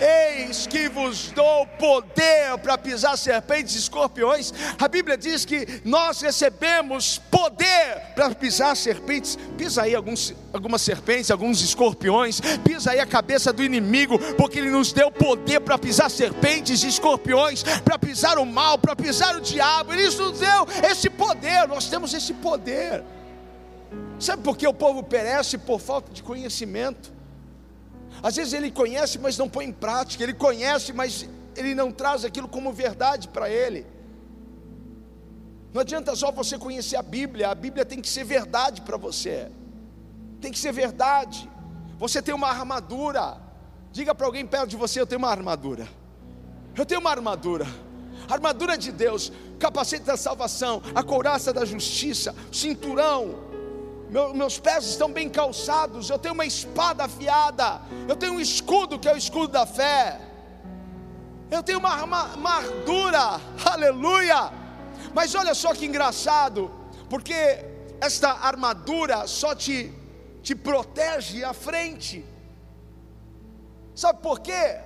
Eis 0.00 0.66
que 0.66 0.88
vos 0.88 1.30
dou 1.32 1.66
poder 1.66 2.56
para 2.62 2.78
pisar 2.78 3.18
serpentes 3.18 3.74
e 3.74 3.78
escorpiões. 3.78 4.52
A 4.78 4.88
Bíblia 4.88 5.16
diz 5.16 5.44
que 5.44 5.82
nós 5.84 6.22
recebemos 6.22 7.18
poder 7.30 8.14
para 8.14 8.34
pisar 8.34 8.74
serpentes. 8.76 9.38
Pisa 9.58 9.82
aí 9.82 9.94
alguns, 9.94 10.34
algumas 10.54 10.80
serpentes, 10.80 11.30
alguns 11.30 11.60
escorpiões. 11.60 12.40
Pisa 12.64 12.92
aí 12.92 13.00
a 13.00 13.06
cabeça 13.06 13.52
do 13.52 13.62
inimigo, 13.62 14.18
porque 14.36 14.58
Ele 14.58 14.70
nos 14.70 14.90
deu 14.90 15.10
poder 15.10 15.60
para 15.60 15.76
pisar 15.76 16.10
serpentes 16.10 16.82
e 16.82 16.88
escorpiões, 16.88 17.62
para 17.84 17.98
pisar 17.98 18.38
o 18.38 18.46
mal, 18.46 18.78
para 18.78 18.96
pisar 18.96 19.36
o 19.36 19.40
diabo. 19.40 19.92
Ele 19.92 20.04
nos 20.04 20.38
deu 20.38 20.66
esse 20.90 21.10
poder. 21.10 21.68
Nós 21.68 21.90
temos 21.90 22.14
esse 22.14 22.32
poder. 22.32 23.04
Sabe 24.18 24.42
por 24.42 24.56
que 24.56 24.66
o 24.66 24.72
povo 24.72 25.02
perece 25.02 25.58
por 25.58 25.78
falta 25.78 26.10
de 26.10 26.22
conhecimento? 26.22 27.19
Às 28.22 28.36
vezes 28.36 28.52
ele 28.52 28.70
conhece, 28.70 29.18
mas 29.18 29.38
não 29.38 29.48
põe 29.48 29.66
em 29.66 29.72
prática. 29.72 30.22
Ele 30.22 30.34
conhece, 30.34 30.92
mas 30.92 31.28
ele 31.56 31.74
não 31.74 31.90
traz 31.90 32.24
aquilo 32.24 32.48
como 32.48 32.72
verdade 32.72 33.28
para 33.28 33.48
ele. 33.48 33.86
Não 35.72 35.80
adianta 35.80 36.14
só 36.16 36.32
você 36.32 36.58
conhecer 36.58 36.96
a 36.96 37.02
Bíblia, 37.02 37.48
a 37.48 37.54
Bíblia 37.54 37.84
tem 37.84 38.00
que 38.00 38.08
ser 38.08 38.24
verdade 38.24 38.80
para 38.82 38.96
você. 38.96 39.50
Tem 40.40 40.50
que 40.50 40.58
ser 40.58 40.72
verdade. 40.72 41.48
Você 41.98 42.20
tem 42.20 42.34
uma 42.34 42.48
armadura. 42.48 43.36
Diga 43.92 44.14
para 44.14 44.26
alguém 44.26 44.46
perto 44.46 44.68
de 44.68 44.76
você: 44.76 45.00
Eu 45.00 45.06
tenho 45.06 45.18
uma 45.18 45.30
armadura. 45.30 45.88
Eu 46.76 46.84
tenho 46.84 47.00
uma 47.00 47.10
armadura. 47.10 47.66
Armadura 48.28 48.78
de 48.78 48.92
Deus, 48.92 49.32
capacete 49.58 50.04
da 50.04 50.16
salvação, 50.16 50.82
a 50.94 51.02
couraça 51.02 51.52
da 51.52 51.64
justiça, 51.64 52.34
cinturão, 52.52 53.34
meu, 54.10 54.34
meus 54.34 54.58
pés 54.58 54.86
estão 54.86 55.10
bem 55.12 55.28
calçados, 55.30 56.10
eu 56.10 56.18
tenho 56.18 56.34
uma 56.34 56.44
espada 56.44 57.04
afiada, 57.04 57.80
eu 58.08 58.16
tenho 58.16 58.34
um 58.34 58.40
escudo 58.40 58.98
que 58.98 59.08
é 59.08 59.14
o 59.14 59.16
escudo 59.16 59.52
da 59.52 59.64
fé, 59.64 60.20
eu 61.48 61.62
tenho 61.62 61.78
uma, 61.78 61.90
armadura, 61.90 63.40
aleluia. 63.64 64.52
Mas 65.14 65.34
olha 65.34 65.54
só 65.54 65.72
que 65.74 65.86
engraçado, 65.86 66.70
porque 67.08 67.64
esta 68.00 68.32
armadura 68.32 69.26
só 69.28 69.54
te, 69.54 69.92
te 70.42 70.56
protege 70.56 71.44
à 71.44 71.52
frente, 71.52 72.24
sabe 73.94 74.20
por 74.20 74.40
quê? 74.40 74.80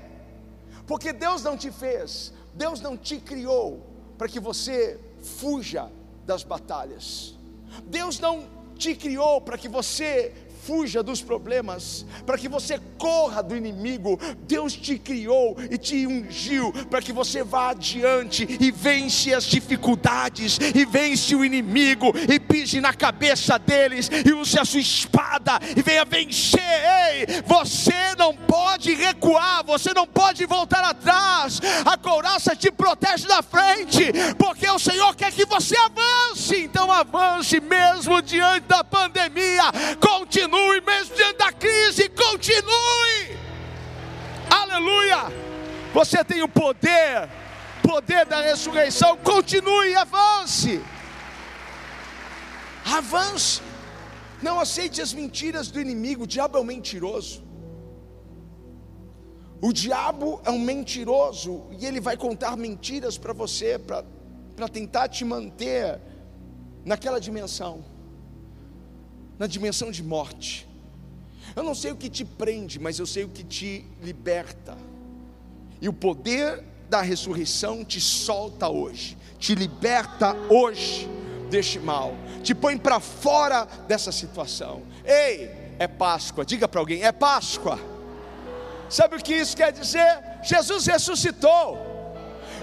Porque 0.86 1.14
Deus 1.14 1.42
não 1.42 1.56
te 1.56 1.70
fez, 1.70 2.30
Deus 2.52 2.78
não 2.78 2.94
te 2.94 3.18
criou 3.18 3.80
para 4.18 4.28
que 4.28 4.38
você 4.38 5.00
fuja 5.22 5.90
das 6.26 6.42
batalhas. 6.44 7.34
Deus 7.86 8.18
não 8.18 8.63
te 8.78 8.94
criou 8.94 9.40
para 9.40 9.56
que 9.58 9.68
você 9.68 10.32
fuja 10.66 11.02
dos 11.02 11.20
problemas, 11.20 12.06
para 12.24 12.38
que 12.38 12.48
você 12.48 12.80
corra 12.96 13.42
do 13.42 13.56
inimigo. 13.56 14.18
Deus 14.46 14.74
te 14.74 14.98
criou 14.98 15.56
e 15.70 15.76
te 15.76 16.06
ungiu 16.06 16.72
para 16.88 17.02
que 17.02 17.12
você 17.12 17.42
vá 17.42 17.70
adiante 17.70 18.46
e 18.60 18.70
vence 18.70 19.34
as 19.34 19.44
dificuldades, 19.44 20.58
e 20.74 20.84
vence 20.86 21.34
o 21.34 21.44
inimigo, 21.44 22.12
e 22.30 22.40
pise 22.40 22.80
na 22.80 22.94
cabeça 22.94 23.58
deles, 23.58 24.08
e 24.24 24.32
use 24.32 24.58
a 24.58 24.64
sua 24.64 24.80
espada 24.80 25.58
e 25.76 25.82
venha 25.82 26.04
vencer. 26.04 26.60
Ei, 26.60 27.42
você 27.44 28.14
não 28.16 28.34
pode 28.34 28.94
recuar, 28.94 29.64
você 29.64 29.92
não 29.92 30.06
pode 30.06 30.46
voltar 30.46 30.82
atrás. 30.82 31.60
A 31.84 31.96
couraça 31.98 32.56
te 32.56 32.70
protege 32.70 33.26
da 33.26 33.42
frente, 33.42 34.12
porque 34.38 34.68
o 34.70 34.78
Senhor 34.78 35.14
quer 35.14 35.32
que 35.32 35.44
você 35.44 35.76
avance. 35.76 36.56
Então 36.56 36.90
avance 36.90 37.60
mesmo 37.60 38.22
diante 38.22 38.66
da 38.66 38.82
pandemia. 38.82 39.64
Continue 40.00 40.53
continue, 40.54 40.80
mesmo 40.80 41.16
diante 41.16 41.38
da 41.38 41.52
crise, 41.52 42.08
continue. 42.10 43.38
Aleluia. 44.48 45.32
Você 45.92 46.24
tem 46.24 46.42
o 46.42 46.48
poder, 46.48 47.28
poder 47.82 48.24
da 48.26 48.40
ressurreição, 48.40 49.16
continue, 49.16 49.94
avance. 49.94 50.80
Avance. 52.84 53.60
Não 54.42 54.60
aceite 54.60 55.00
as 55.00 55.12
mentiras 55.12 55.70
do 55.70 55.80
inimigo, 55.80 56.24
o 56.24 56.26
diabo 56.26 56.58
é 56.58 56.60
um 56.60 56.64
mentiroso. 56.64 57.42
O 59.60 59.72
diabo 59.72 60.40
é 60.44 60.50
um 60.50 60.58
mentiroso 60.58 61.66
e 61.78 61.86
ele 61.86 62.00
vai 62.00 62.16
contar 62.16 62.56
mentiras 62.56 63.16
para 63.16 63.32
você, 63.32 63.78
para 63.78 64.68
tentar 64.68 65.08
te 65.08 65.24
manter 65.24 66.00
naquela 66.84 67.18
dimensão 67.18 67.93
na 69.38 69.46
dimensão 69.46 69.90
de 69.90 70.02
morte. 70.02 70.66
Eu 71.54 71.62
não 71.62 71.74
sei 71.74 71.92
o 71.92 71.96
que 71.96 72.08
te 72.08 72.24
prende, 72.24 72.78
mas 72.78 72.98
eu 72.98 73.06
sei 73.06 73.24
o 73.24 73.28
que 73.28 73.44
te 73.44 73.84
liberta. 74.02 74.76
E 75.80 75.88
o 75.88 75.92
poder 75.92 76.64
da 76.88 77.00
ressurreição 77.00 77.84
te 77.84 78.00
solta 78.00 78.68
hoje, 78.68 79.16
te 79.38 79.54
liberta 79.54 80.34
hoje 80.48 81.08
deste 81.50 81.78
mal, 81.78 82.14
te 82.42 82.54
põe 82.54 82.76
para 82.76 83.00
fora 83.00 83.64
dessa 83.86 84.10
situação. 84.10 84.82
Ei, 85.04 85.50
é 85.78 85.86
Páscoa, 85.86 86.44
diga 86.44 86.66
para 86.66 86.80
alguém: 86.80 87.02
é 87.02 87.12
Páscoa. 87.12 87.78
Sabe 88.88 89.16
o 89.16 89.18
que 89.18 89.34
isso 89.34 89.56
quer 89.56 89.72
dizer? 89.72 90.22
Jesus 90.42 90.86
ressuscitou. 90.86 91.78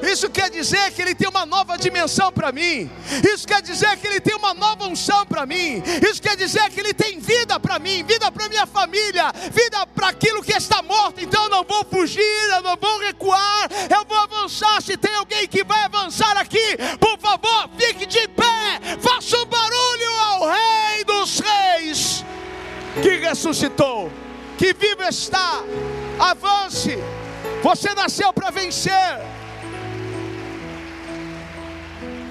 Isso 0.01 0.29
quer 0.29 0.49
dizer 0.49 0.91
que 0.91 1.01
Ele 1.01 1.15
tem 1.15 1.27
uma 1.27 1.45
nova 1.45 1.77
dimensão 1.77 2.31
para 2.31 2.51
mim. 2.51 2.89
Isso 3.33 3.47
quer 3.47 3.61
dizer 3.61 3.95
que 3.97 4.07
Ele 4.07 4.19
tem 4.19 4.35
uma 4.35 4.53
nova 4.53 4.87
unção 4.87 5.25
para 5.25 5.45
mim. 5.45 5.81
Isso 6.09 6.21
quer 6.21 6.35
dizer 6.35 6.69
que 6.69 6.79
Ele 6.79 6.93
tem 6.93 7.19
vida 7.19 7.59
para 7.59 7.79
mim, 7.79 8.03
vida 8.03 8.31
para 8.31 8.49
minha 8.49 8.65
família, 8.65 9.31
vida 9.51 9.85
para 9.87 10.09
aquilo 10.09 10.43
que 10.43 10.53
está 10.53 10.81
morto. 10.81 11.21
Então 11.21 11.43
eu 11.43 11.49
não 11.49 11.63
vou 11.63 11.85
fugir, 11.85 12.49
eu 12.51 12.61
não 12.61 12.77
vou 12.77 12.99
recuar, 12.99 13.69
eu 13.89 14.05
vou 14.05 14.17
avançar. 14.17 14.81
Se 14.81 14.97
tem 14.97 15.13
alguém 15.15 15.47
que 15.47 15.63
vai 15.63 15.83
avançar 15.83 16.35
aqui, 16.37 16.77
por 16.99 17.17
favor, 17.19 17.69
fique 17.77 18.05
de 18.05 18.27
pé, 18.29 18.97
faça 18.99 19.37
um 19.37 19.45
barulho 19.45 20.11
ao 20.25 20.49
Rei 20.49 21.03
dos 21.05 21.39
Reis 21.39 22.23
que 23.01 23.17
ressuscitou, 23.17 24.11
que 24.57 24.73
vivo 24.73 25.03
está. 25.03 25.63
Avance, 26.19 26.97
você 27.63 27.93
nasceu 27.93 28.33
para 28.33 28.51
vencer. 28.51 29.40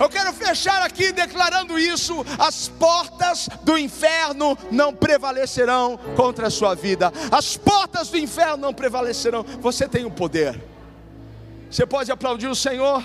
Eu 0.01 0.09
quero 0.09 0.33
fechar 0.33 0.81
aqui 0.81 1.13
declarando 1.13 1.79
isso: 1.79 2.25
as 2.39 2.69
portas 2.69 3.51
do 3.63 3.77
inferno 3.77 4.57
não 4.71 4.95
prevalecerão 4.95 5.99
contra 6.17 6.47
a 6.47 6.51
sua 6.51 6.75
vida, 6.75 7.13
as 7.31 7.59
portas 7.59 8.09
do 8.09 8.17
inferno 8.17 8.57
não 8.57 8.73
prevalecerão. 8.73 9.45
Você 9.61 9.87
tem 9.87 10.07
o 10.07 10.11
poder. 10.11 10.59
Você 11.71 11.85
pode 11.85 12.11
aplaudir 12.11 12.47
o 12.49 12.55
Senhor? 12.55 13.05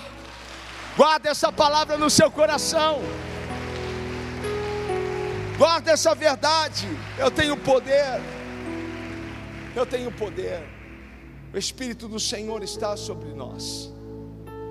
Guarda 0.96 1.28
essa 1.28 1.52
palavra 1.52 1.98
no 1.98 2.08
seu 2.08 2.30
coração. 2.30 3.02
Guarda 5.58 5.90
essa 5.90 6.14
verdade. 6.14 6.88
Eu 7.18 7.30
tenho 7.30 7.58
poder. 7.58 8.22
Eu 9.74 9.84
tenho 9.84 10.10
poder. 10.10 10.66
O 11.52 11.58
Espírito 11.58 12.08
do 12.08 12.18
Senhor 12.18 12.62
está 12.62 12.96
sobre 12.96 13.34
nós. 13.34 13.92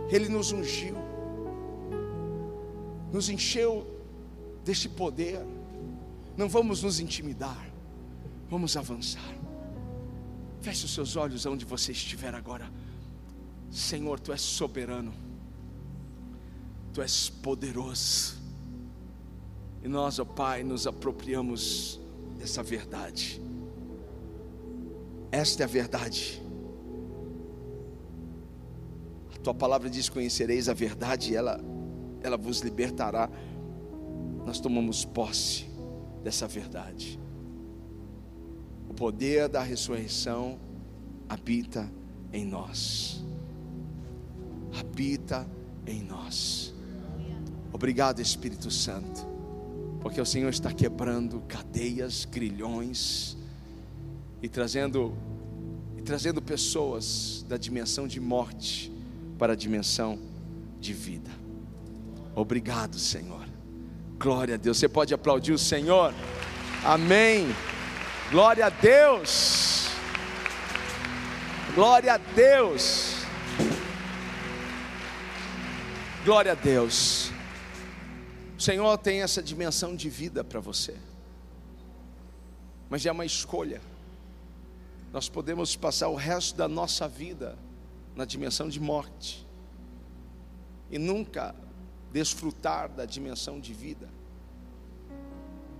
Ele 0.09 0.27
nos 0.27 0.51
ungiu. 0.51 1.04
Nos 3.15 3.29
encheu 3.29 3.87
deste 4.65 4.89
poder. 4.89 5.39
Não 6.35 6.49
vamos 6.49 6.83
nos 6.83 6.99
intimidar. 6.99 7.65
Vamos 8.49 8.75
avançar. 8.75 9.33
Feche 10.59 10.83
os 10.83 10.93
seus 10.93 11.15
olhos 11.15 11.45
onde 11.45 11.63
você 11.63 11.93
estiver 11.93 12.35
agora. 12.35 12.69
Senhor, 13.71 14.19
tu 14.19 14.33
és 14.33 14.41
soberano. 14.41 15.13
Tu 16.93 17.01
és 17.01 17.29
poderoso. 17.29 18.35
E 19.81 19.87
nós, 19.87 20.19
ó 20.19 20.25
Pai, 20.25 20.65
nos 20.65 20.85
apropriamos 20.85 21.97
dessa 22.37 22.61
verdade. 22.61 23.41
Esta 25.31 25.63
é 25.63 25.65
a 25.65 25.67
verdade. 25.67 26.43
A 29.33 29.37
tua 29.37 29.53
palavra 29.53 29.89
diz: 29.89 30.09
Conhecereis 30.09 30.67
a 30.67 30.73
verdade, 30.73 31.31
e 31.31 31.35
ela, 31.37 31.63
ela 32.25 32.37
vos 32.37 32.61
libertará. 32.61 33.29
Nós 34.45 34.59
tomamos 34.59 35.05
posse 35.05 35.65
dessa 36.23 36.47
verdade. 36.47 37.19
O 38.89 38.93
poder 38.93 39.47
da 39.47 39.61
ressurreição 39.61 40.59
habita 41.29 41.91
em 42.33 42.45
nós. 42.45 43.23
Habita 44.79 45.47
em 45.85 46.01
nós. 46.03 46.73
Obrigado, 47.71 48.21
Espírito 48.21 48.71
Santo, 48.71 49.27
porque 50.01 50.19
o 50.19 50.25
Senhor 50.25 50.49
está 50.49 50.71
quebrando 50.71 51.41
cadeias, 51.41 52.25
grilhões 52.25 53.37
e 54.41 54.47
trazendo 54.47 55.13
e 55.97 56.01
trazendo 56.01 56.41
pessoas 56.41 57.45
da 57.47 57.57
dimensão 57.57 58.07
de 58.07 58.19
morte 58.19 58.91
para 59.37 59.53
a 59.53 59.55
dimensão 59.55 60.17
de 60.79 60.93
vida. 60.93 61.44
Obrigado, 62.35 62.99
Senhor. 62.99 63.47
Glória 64.19 64.55
a 64.55 64.57
Deus. 64.57 64.77
Você 64.77 64.89
pode 64.89 65.13
aplaudir 65.13 65.53
o 65.53 65.57
Senhor? 65.57 66.13
Amém. 66.83 67.47
Glória 68.29 68.65
a 68.65 68.69
Deus. 68.69 69.87
Glória 71.73 72.13
a 72.13 72.17
Deus. 72.17 73.25
Glória 76.25 76.51
a 76.51 76.55
Deus. 76.55 77.31
O 78.57 78.61
Senhor 78.61 78.97
tem 78.97 79.21
essa 79.21 79.41
dimensão 79.41 79.95
de 79.95 80.09
vida 80.09 80.43
para 80.43 80.59
você, 80.59 80.95
mas 82.89 83.05
é 83.05 83.11
uma 83.11 83.25
escolha. 83.25 83.81
Nós 85.13 85.29
podemos 85.29 85.75
passar 85.75 86.07
o 86.09 86.15
resto 86.15 86.57
da 86.57 86.67
nossa 86.67 87.07
vida 87.07 87.57
na 88.15 88.25
dimensão 88.25 88.67
de 88.67 88.79
morte 88.79 89.45
e 90.89 90.97
nunca 90.97 91.55
desfrutar 92.15 92.87
da 92.87 93.03
dimensão 93.03 93.59
de 93.59 93.73
vida, 93.73 94.07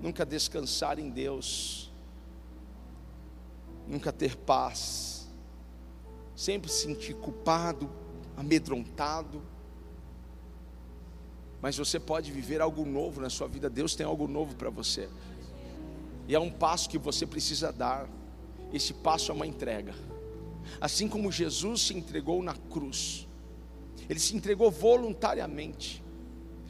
nunca 0.02 0.26
descansar 0.26 1.00
em 1.00 1.10
Deus, 1.10 1.90
nunca 3.88 4.12
ter 4.12 4.36
paz, 4.36 5.30
sempre 6.36 6.70
se 6.70 6.84
sentir 6.84 7.14
culpado, 7.14 7.90
amedrontado 8.36 9.42
mas 11.62 11.78
você 11.78 12.00
pode 12.00 12.32
viver 12.32 12.62
algo 12.62 12.86
novo 12.86 13.20
na 13.20 13.28
sua 13.28 13.48
vida. 13.48 13.68
Deus 13.72 13.96
tem 13.96 14.06
algo 14.06 14.28
novo 14.28 14.54
para 14.54 14.70
você. 14.70 15.10
E 16.28 16.36
é 16.36 16.40
um 16.40 16.52
passo 16.52 16.88
que 16.88 17.00
você 17.00 17.26
precisa 17.26 17.74
dar. 17.74 18.08
Esse 18.72 18.94
passo 18.94 19.32
é 19.32 19.34
uma 19.34 19.48
entrega. 19.48 19.96
Assim 20.80 21.08
como 21.08 21.32
Jesus 21.32 21.88
se 21.88 21.96
entregou 21.96 22.44
na 22.44 22.54
cruz, 22.54 23.28
ele 24.08 24.20
se 24.20 24.36
entregou 24.36 24.70
voluntariamente. 24.70 26.05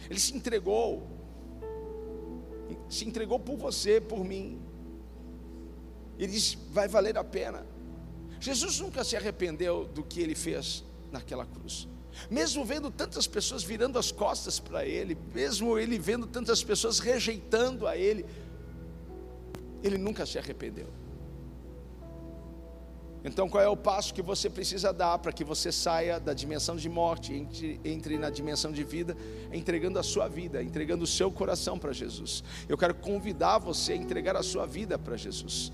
Ele 0.09 0.19
se 0.19 0.35
entregou, 0.35 1.07
se 2.89 3.05
entregou 3.05 3.39
por 3.39 3.57
você, 3.57 3.99
por 3.99 4.23
mim. 4.23 4.61
Ele 6.17 6.31
disse: 6.31 6.57
vai 6.71 6.87
valer 6.87 7.17
a 7.17 7.23
pena. 7.23 7.65
Jesus 8.39 8.79
nunca 8.79 9.03
se 9.03 9.15
arrependeu 9.15 9.85
do 9.85 10.03
que 10.03 10.21
ele 10.21 10.35
fez 10.35 10.83
naquela 11.11 11.45
cruz. 11.45 11.87
Mesmo 12.29 12.63
vendo 12.63 12.89
tantas 12.89 13.27
pessoas 13.27 13.63
virando 13.63 13.99
as 13.99 14.11
costas 14.11 14.59
para 14.59 14.85
ele, 14.85 15.17
mesmo 15.33 15.77
ele 15.77 15.99
vendo 15.99 16.25
tantas 16.25 16.63
pessoas 16.63 16.99
rejeitando 16.99 17.87
a 17.87 17.97
ele, 17.97 18.25
ele 19.83 19.97
nunca 19.97 20.25
se 20.25 20.37
arrependeu. 20.39 20.87
Então, 23.25 23.49
qual 23.49 23.63
é 23.63 23.67
o 23.67 23.75
passo 23.75 24.13
que 24.13 24.21
você 24.21 24.47
precisa 24.51 24.93
dar 24.93 25.17
para 25.17 25.31
que 25.31 25.43
você 25.43 25.71
saia 25.71 26.19
da 26.19 26.31
dimensão 26.31 26.75
de 26.75 26.87
morte, 26.87 27.33
entre, 27.33 27.81
entre 27.83 28.19
na 28.19 28.29
dimensão 28.29 28.71
de 28.71 28.83
vida, 28.83 29.17
entregando 29.51 29.97
a 29.97 30.03
sua 30.03 30.27
vida, 30.27 30.61
entregando 30.61 31.03
o 31.03 31.07
seu 31.07 31.31
coração 31.31 31.79
para 31.79 31.91
Jesus? 31.91 32.43
Eu 32.69 32.77
quero 32.77 32.93
convidar 32.93 33.57
você 33.57 33.93
a 33.93 33.95
entregar 33.95 34.35
a 34.35 34.43
sua 34.43 34.67
vida 34.67 34.99
para 34.99 35.17
Jesus. 35.17 35.71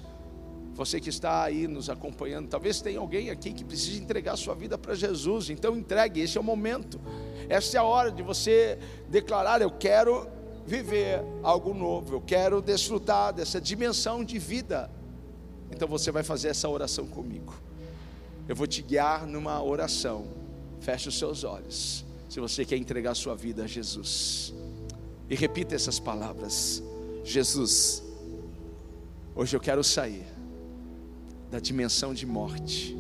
Você 0.76 1.02
que 1.02 1.10
está 1.10 1.44
aí 1.44 1.68
nos 1.68 1.90
acompanhando, 1.90 2.48
talvez 2.48 2.80
tenha 2.80 3.00
alguém 3.00 3.30
aqui 3.30 3.52
que 3.52 3.66
precise 3.66 4.02
entregar 4.02 4.38
sua 4.38 4.56
vida 4.56 4.78
para 4.78 4.96
Jesus, 4.96 5.50
então 5.50 5.76
entregue, 5.76 6.22
esse 6.22 6.38
é 6.38 6.42
o 6.42 6.44
momento, 6.44 7.02
essa 7.50 7.76
é 7.76 7.80
a 7.82 7.84
hora 7.84 8.10
de 8.10 8.24
você 8.24 8.80
declarar: 9.10 9.62
Eu 9.62 9.72
quero 9.72 10.26
viver 10.66 11.22
algo 11.44 11.74
novo, 11.74 12.16
eu 12.16 12.22
quero 12.22 12.62
desfrutar 12.62 13.34
dessa 13.34 13.60
dimensão 13.60 14.24
de 14.24 14.40
vida. 14.40 14.90
Então 15.72 15.88
você 15.88 16.12
vai 16.12 16.24
fazer 16.24 16.50
essa 16.50 16.68
oração 16.70 17.08
comigo. 17.08 17.54
Eu 18.48 18.56
vou 18.56 18.68
te 18.68 18.82
guiar 18.82 19.26
numa 19.26 19.64
oração. 19.64 20.26
Feche 20.80 21.10
os 21.10 21.18
seus 21.18 21.44
olhos. 21.44 22.06
Se 22.30 22.40
você 22.40 22.66
quer 22.66 22.78
entregar 22.78 23.16
sua 23.16 23.36
vida 23.36 23.64
a 23.64 23.68
Jesus. 23.68 24.54
E 25.30 25.36
repita 25.36 25.76
essas 25.76 26.00
palavras: 26.00 26.84
Jesus, 27.24 28.04
hoje 29.36 29.56
eu 29.56 29.60
quero 29.60 29.84
sair 29.84 30.26
da 31.50 31.60
dimensão 31.60 32.14
de 32.14 32.26
morte 32.26 32.98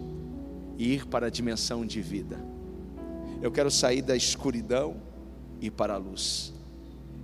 e 0.78 0.94
ir 0.94 1.06
para 1.08 1.28
a 1.28 1.30
dimensão 1.30 1.86
de 1.86 2.02
vida. 2.02 2.40
Eu 3.42 3.52
quero 3.52 3.72
sair 3.72 4.02
da 4.02 4.16
escuridão 4.16 5.02
e 5.60 5.68
ir 5.68 5.72
para 5.72 5.96
a 5.96 5.98
luz. 5.98 6.54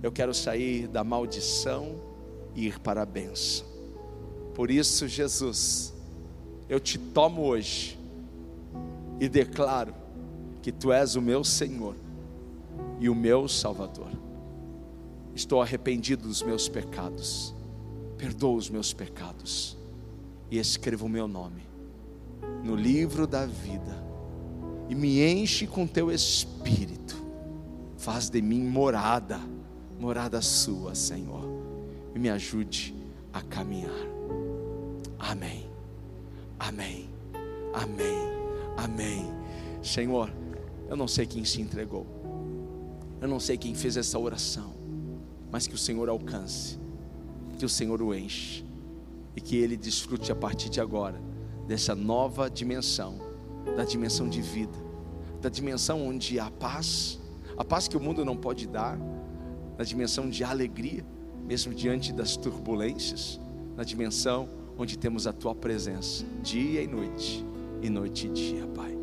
Eu 0.02 0.10
quero 0.10 0.32
sair 0.32 0.88
da 0.88 1.04
maldição 1.04 2.00
e 2.54 2.66
ir 2.66 2.78
para 2.78 3.02
a 3.02 3.06
bênção. 3.06 3.67
Por 4.58 4.72
isso, 4.72 5.06
Jesus, 5.06 5.94
eu 6.68 6.80
te 6.80 6.98
tomo 6.98 7.42
hoje 7.42 7.96
e 9.20 9.28
declaro 9.28 9.94
que 10.60 10.72
tu 10.72 10.92
és 10.92 11.14
o 11.14 11.22
meu 11.22 11.44
Senhor 11.44 11.94
e 12.98 13.08
o 13.08 13.14
meu 13.14 13.46
Salvador. 13.46 14.10
Estou 15.32 15.62
arrependido 15.62 16.26
dos 16.26 16.42
meus 16.42 16.68
pecados. 16.68 17.54
Perdoa 18.16 18.56
os 18.56 18.68
meus 18.68 18.92
pecados 18.92 19.78
e 20.50 20.58
escreva 20.58 21.06
o 21.06 21.08
meu 21.08 21.28
nome 21.28 21.62
no 22.64 22.74
livro 22.74 23.28
da 23.28 23.46
vida 23.46 23.96
e 24.88 24.94
me 24.96 25.22
enche 25.24 25.68
com 25.68 25.86
teu 25.86 26.10
espírito. 26.10 27.16
Faz 27.96 28.28
de 28.28 28.42
mim 28.42 28.64
morada, 28.64 29.38
morada 30.00 30.42
sua, 30.42 30.96
Senhor, 30.96 31.44
e 32.12 32.18
me 32.18 32.28
ajude 32.28 32.92
a 33.32 33.40
caminhar. 33.40 34.17
Amém. 35.18 35.70
Amém. 36.58 37.10
Amém. 37.74 38.18
Amém. 38.76 39.26
Senhor, 39.82 40.32
eu 40.88 40.96
não 40.96 41.08
sei 41.08 41.26
quem 41.26 41.44
se 41.44 41.60
entregou. 41.60 42.06
Eu 43.20 43.26
não 43.26 43.40
sei 43.40 43.56
quem 43.56 43.74
fez 43.74 43.96
essa 43.96 44.18
oração, 44.18 44.74
mas 45.50 45.66
que 45.66 45.74
o 45.74 45.78
Senhor 45.78 46.08
alcance, 46.08 46.78
que 47.58 47.64
o 47.64 47.68
Senhor 47.68 48.00
o 48.00 48.14
enche 48.14 48.64
e 49.34 49.40
que 49.40 49.56
ele 49.56 49.76
desfrute 49.76 50.30
a 50.30 50.36
partir 50.36 50.68
de 50.68 50.80
agora 50.80 51.20
dessa 51.66 51.94
nova 51.94 52.48
dimensão, 52.48 53.18
da 53.76 53.84
dimensão 53.84 54.28
de 54.28 54.40
vida, 54.40 54.78
da 55.40 55.48
dimensão 55.48 56.06
onde 56.06 56.38
há 56.38 56.50
paz, 56.50 57.20
a 57.56 57.64
paz 57.64 57.88
que 57.88 57.96
o 57.96 58.00
mundo 58.00 58.24
não 58.24 58.36
pode 58.36 58.68
dar, 58.68 58.98
na 59.76 59.84
dimensão 59.84 60.30
de 60.30 60.44
alegria, 60.44 61.04
mesmo 61.44 61.74
diante 61.74 62.12
das 62.12 62.36
turbulências, 62.36 63.40
na 63.76 63.82
dimensão 63.82 64.48
onde 64.78 64.96
temos 64.96 65.26
a 65.26 65.32
tua 65.32 65.54
presença, 65.54 66.24
dia 66.40 66.80
e 66.80 66.86
noite, 66.86 67.44
e 67.82 67.90
noite 67.90 68.28
e 68.28 68.30
dia, 68.30 68.66
Pai. 68.68 68.96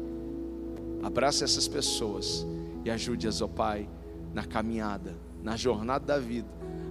Abraça 1.03 1.43
essas 1.43 1.67
pessoas 1.67 2.47
e 2.85 2.89
ajude-as, 2.89 3.41
ó 3.41 3.47
Pai, 3.47 3.89
na 4.33 4.45
caminhada, 4.45 5.17
na 5.43 5.57
jornada 5.57 6.05
da 6.05 6.17
vida, 6.17 6.47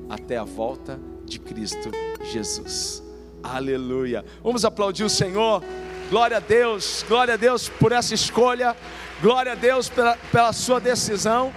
até 0.09 0.37
a 0.37 0.45
volta 0.45 1.01
de 1.25 1.41
Cristo 1.41 1.91
Jesus. 2.31 3.03
Aleluia. 3.43 4.25
Vamos 4.43 4.65
aplaudir 4.65 5.05
o 5.05 5.11
Senhor. 5.11 5.63
Glória 6.11 6.37
a 6.37 6.41
Deus, 6.41 7.05
glória 7.09 7.35
a 7.35 7.37
Deus 7.37 7.69
por 7.69 7.91
essa 7.91 8.15
escolha, 8.15 8.77
glória 9.23 9.53
a 9.53 9.55
Deus 9.55 9.89
pela, 9.89 10.17
pela 10.31 10.53
sua 10.53 10.79
decisão. 10.79 11.51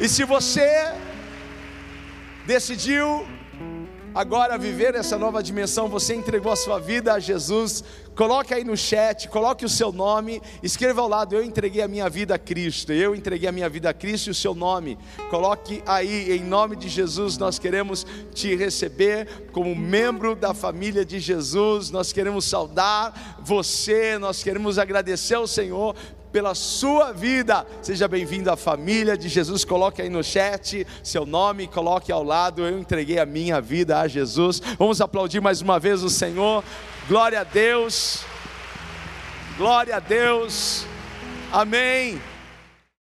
E 0.00 0.08
se 0.08 0.24
você 0.24 0.90
decidiu 2.46 3.26
agora 4.14 4.56
viver 4.56 4.94
essa 4.94 5.18
nova 5.18 5.42
dimensão, 5.42 5.88
você 5.88 6.14
entregou 6.14 6.52
a 6.52 6.56
sua 6.56 6.78
vida 6.78 7.12
a 7.12 7.18
Jesus, 7.18 7.82
coloque 8.14 8.54
aí 8.54 8.62
no 8.62 8.76
chat, 8.76 9.28
coloque 9.28 9.64
o 9.64 9.68
seu 9.68 9.90
nome, 9.90 10.40
escreva 10.62 11.00
ao 11.00 11.08
lado, 11.08 11.34
eu 11.34 11.42
entreguei 11.42 11.82
a 11.82 11.88
minha 11.88 12.08
vida 12.08 12.34
a 12.34 12.38
Cristo, 12.38 12.92
eu 12.92 13.14
entreguei 13.14 13.48
a 13.48 13.52
minha 13.52 13.68
vida 13.68 13.90
a 13.90 13.94
Cristo 13.94 14.28
e 14.28 14.30
o 14.30 14.34
seu 14.34 14.54
nome, 14.54 14.96
coloque 15.30 15.82
aí, 15.84 16.32
em 16.32 16.44
nome 16.44 16.76
de 16.76 16.88
Jesus, 16.88 17.36
nós 17.36 17.58
queremos 17.58 18.06
te 18.32 18.54
receber 18.54 19.48
como 19.52 19.74
membro 19.74 20.36
da 20.36 20.54
família 20.54 21.04
de 21.04 21.18
Jesus, 21.18 21.90
nós 21.90 22.12
queremos 22.12 22.44
saudar 22.44 23.40
você, 23.40 24.16
nós 24.18 24.42
queremos 24.42 24.78
agradecer 24.78 25.34
ao 25.34 25.46
Senhor 25.46 25.96
pela 26.34 26.52
sua 26.52 27.12
vida. 27.12 27.64
Seja 27.80 28.08
bem-vindo 28.08 28.50
à 28.50 28.56
família 28.56 29.16
de 29.16 29.28
Jesus. 29.28 29.64
Coloque 29.64 30.02
aí 30.02 30.08
no 30.08 30.24
chat 30.24 30.84
seu 31.00 31.24
nome, 31.24 31.68
coloque 31.68 32.10
ao 32.10 32.24
lado. 32.24 32.66
Eu 32.66 32.76
entreguei 32.76 33.20
a 33.20 33.24
minha 33.24 33.60
vida 33.60 34.00
a 34.00 34.08
Jesus. 34.08 34.60
Vamos 34.76 35.00
aplaudir 35.00 35.40
mais 35.40 35.60
uma 35.60 35.78
vez 35.78 36.02
o 36.02 36.10
Senhor. 36.10 36.64
Glória 37.06 37.42
a 37.42 37.44
Deus. 37.44 38.24
Glória 39.56 39.94
a 39.94 40.00
Deus. 40.00 40.84
Amém. 41.52 42.20